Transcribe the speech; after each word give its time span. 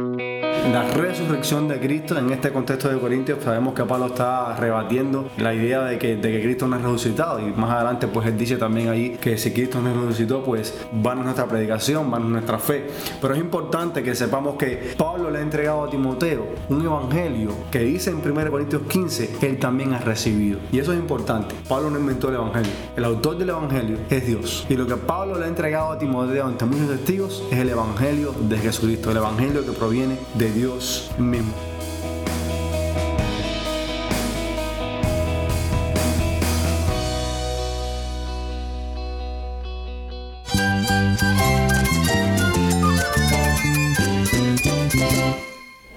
Thank 0.00 0.20
you. 0.20 0.29
La 0.72 0.84
resurrección 0.84 1.66
de 1.66 1.80
Cristo 1.80 2.16
en 2.16 2.30
este 2.30 2.52
contexto 2.52 2.88
de 2.88 2.98
Corintios 2.98 3.42
sabemos 3.42 3.74
que 3.74 3.84
Pablo 3.84 4.06
está 4.06 4.54
rebatiendo 4.56 5.28
la 5.38 5.52
idea 5.52 5.82
de 5.82 5.98
que, 5.98 6.16
de 6.16 6.30
que 6.30 6.42
Cristo 6.42 6.68
no 6.68 6.76
es 6.76 6.82
resucitado. 6.82 7.40
Y 7.40 7.52
más 7.52 7.70
adelante 7.70 8.06
pues 8.06 8.26
él 8.26 8.38
dice 8.38 8.56
también 8.56 8.88
ahí 8.88 9.16
que 9.20 9.36
si 9.36 9.52
Cristo 9.52 9.80
no 9.80 9.90
es 9.90 9.96
resucitó 9.96 10.44
pues 10.44 10.74
va 11.04 11.14
nuestra 11.14 11.46
predicación, 11.46 12.12
va 12.12 12.20
nuestra 12.20 12.58
fe. 12.58 12.86
Pero 13.20 13.34
es 13.34 13.40
importante 13.40 14.02
que 14.02 14.14
sepamos 14.14 14.56
que 14.56 14.94
Pablo 14.96 15.30
le 15.30 15.38
ha 15.38 15.42
entregado 15.42 15.84
a 15.84 15.90
Timoteo 15.90 16.46
un 16.68 16.84
evangelio 16.84 17.52
que 17.70 17.80
dice 17.80 18.10
en 18.10 18.18
1 18.18 18.50
Corintios 18.50 18.82
15 18.82 19.38
él 19.42 19.58
también 19.58 19.94
ha 19.94 19.98
recibido 19.98 20.60
y 20.70 20.78
eso 20.78 20.92
es 20.92 20.98
importante. 20.98 21.54
Pablo 21.68 21.90
no 21.90 21.98
inventó 21.98 22.28
el 22.28 22.36
evangelio. 22.36 22.70
El 22.96 23.04
autor 23.04 23.38
del 23.38 23.50
evangelio 23.50 23.98
es 24.08 24.26
Dios. 24.26 24.66
Y 24.68 24.76
lo 24.76 24.86
que 24.86 24.96
Pablo 24.96 25.38
le 25.38 25.46
ha 25.46 25.48
entregado 25.48 25.92
a 25.92 25.98
Timoteo 25.98 26.46
ante 26.46 26.64
muchos 26.64 26.88
testigos 26.88 27.42
es 27.50 27.58
el 27.58 27.70
evangelio 27.70 28.32
de 28.48 28.56
Jesucristo 28.56 29.10
el 29.10 29.16
evangelio 29.16 29.64
que 29.64 29.72
proviene 29.72 30.16
de 30.34 30.50
Dios 30.52 30.59
Dios 30.60 31.10
mismo. 31.16 31.54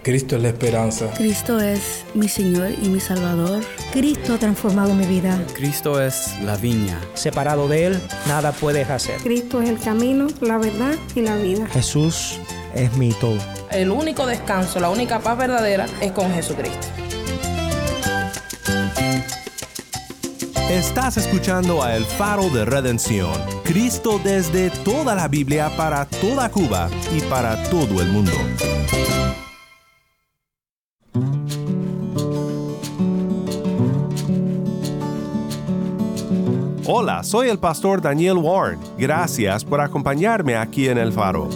Cristo 0.01 0.37
es 0.37 0.41
la 0.41 0.47
esperanza. 0.47 1.11
Cristo 1.17 1.59
es 1.59 2.05
mi 2.13 2.29
Señor 2.29 2.71
y 2.81 2.87
mi 2.87 3.01
Salvador. 3.01 3.61
Cristo 3.91 4.35
ha 4.35 4.37
transformado 4.37 4.93
mi 4.95 5.05
vida. 5.05 5.45
Cristo 5.55 6.01
es 6.01 6.39
la 6.41 6.55
viña. 6.55 7.01
Separado 7.15 7.67
de 7.67 7.87
Él, 7.87 8.01
nada 8.29 8.53
puedes 8.53 8.89
hacer. 8.89 9.19
Cristo 9.21 9.61
es 9.61 9.67
el 9.67 9.79
camino, 9.79 10.27
la 10.39 10.57
verdad 10.57 10.95
y 11.15 11.21
la 11.21 11.35
vida. 11.35 11.67
Jesús 11.67 12.39
es 12.73 12.95
mi 12.97 13.11
todo 13.13 13.39
el 13.73 13.89
único 13.89 14.25
descanso, 14.25 14.79
la 14.79 14.89
única 14.89 15.19
paz 15.19 15.37
verdadera 15.37 15.87
es 15.99 16.11
con 16.11 16.31
Jesucristo. 16.31 16.87
Estás 20.69 21.17
escuchando 21.17 21.83
a 21.83 21.95
El 21.95 22.05
Faro 22.05 22.49
de 22.49 22.65
Redención, 22.65 23.33
Cristo 23.63 24.19
desde 24.23 24.69
toda 24.69 25.13
la 25.15 25.27
Biblia 25.27 25.71
para 25.75 26.05
toda 26.05 26.49
Cuba 26.49 26.89
y 27.15 27.21
para 27.21 27.61
todo 27.63 28.01
el 28.01 28.07
mundo. 28.09 28.31
Hola, 36.85 37.23
soy 37.23 37.49
el 37.49 37.59
pastor 37.59 38.01
Daniel 38.01 38.37
Warren. 38.37 38.79
Gracias 38.97 39.63
por 39.63 39.79
acompañarme 39.79 40.55
aquí 40.55 40.89
en 40.89 40.97
El 40.97 41.11
Faro. 41.11 41.49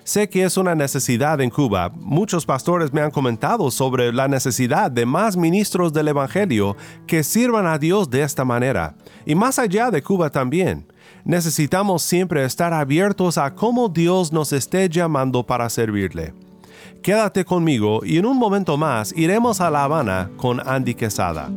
Sé 0.05 0.29
que 0.29 0.45
es 0.45 0.59
una 0.59 0.75
necesidad 0.75 1.41
en 1.41 1.49
Cuba. 1.49 1.91
Muchos 1.95 2.45
pastores 2.45 2.93
me 2.93 3.01
han 3.01 3.11
comentado 3.11 3.71
sobre 3.71 4.13
la 4.13 4.29
necesidad 4.29 4.91
de 4.91 5.07
más 5.07 5.35
ministros 5.39 5.95
del 5.95 6.09
Evangelio 6.09 6.77
que 7.07 7.25
sirvan 7.25 7.67
a 7.67 7.79
Dios 7.79 8.11
de 8.11 8.23
esta 8.23 8.45
manera. 8.45 8.95
Y 9.25 9.35
más 9.35 9.59
allá 9.59 9.91
de 9.91 10.03
Cuba 10.03 10.29
también 10.29 10.87
necesitamos 11.27 12.03
siempre 12.03 12.45
estar 12.45 12.73
abiertos 12.73 13.37
a 13.37 13.55
cómo 13.55 13.89
Dios 13.89 14.33
nos 14.33 14.53
esté 14.53 14.89
llamando 14.89 15.45
para 15.45 15.69
servirle. 15.69 16.33
Quédate 17.03 17.45
conmigo 17.45 18.01
y 18.05 18.17
en 18.19 18.27
un 18.27 18.39
momento 18.39 18.77
más 18.77 19.13
iremos 19.17 19.61
a 19.61 19.71
La 19.71 19.85
Habana 19.85 20.31
con 20.37 20.67
Andy 20.67 20.95
Quesada. 20.95 21.51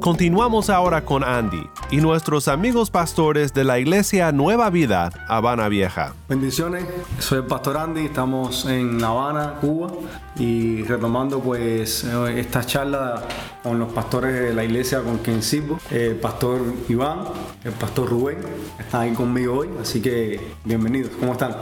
Continuamos 0.00 0.68
ahora 0.68 1.02
con 1.02 1.24
Andy 1.24 1.62
y 1.90 1.98
nuestros 1.98 2.48
amigos 2.48 2.90
pastores 2.90 3.52
de 3.52 3.64
la 3.64 3.78
iglesia 3.78 4.32
Nueva 4.32 4.70
Vida, 4.70 5.10
Habana 5.28 5.68
Vieja. 5.68 6.14
Bendiciones, 6.28 6.84
soy 7.18 7.38
el 7.38 7.46
pastor 7.46 7.76
Andy, 7.76 8.06
estamos 8.06 8.66
en 8.66 9.00
La 9.00 9.08
Habana, 9.08 9.54
Cuba 9.60 9.92
y 10.36 10.82
retomando 10.82 11.40
pues 11.40 12.04
esta 12.04 12.64
charla 12.64 13.22
con 13.62 13.78
los 13.78 13.92
pastores 13.92 14.34
de 14.34 14.54
la 14.54 14.64
iglesia 14.64 15.00
con 15.02 15.18
quien 15.18 15.42
sirvo, 15.42 15.78
el 15.90 16.16
pastor 16.16 16.60
Iván, 16.88 17.20
el 17.64 17.72
pastor 17.72 18.10
Rubén, 18.10 18.38
están 18.78 19.02
ahí 19.02 19.12
conmigo 19.12 19.58
hoy, 19.58 19.70
así 19.80 20.00
que 20.00 20.40
bienvenidos, 20.64 21.12
¿cómo 21.18 21.32
están? 21.32 21.56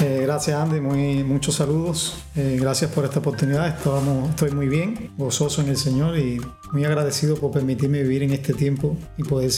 Eh, 0.00 0.20
gracias 0.22 0.60
Andy, 0.60 0.80
muy, 0.80 1.24
muchos 1.24 1.56
saludos, 1.56 2.18
eh, 2.36 2.58
gracias 2.60 2.90
por 2.92 3.04
esta 3.04 3.18
oportunidad, 3.18 3.66
estoy 3.68 4.50
muy 4.52 4.68
bien, 4.68 5.10
gozoso 5.16 5.62
en 5.62 5.68
el 5.68 5.76
Señor 5.76 6.18
y 6.18 6.40
muy 6.72 6.84
agradecido 6.84 7.36
por 7.36 7.50
permitirme 7.50 8.02
vivir 8.02 8.22
en 8.22 8.32
este 8.32 8.52
tiempo 8.52 8.96
y 9.16 9.24
poder 9.24 9.50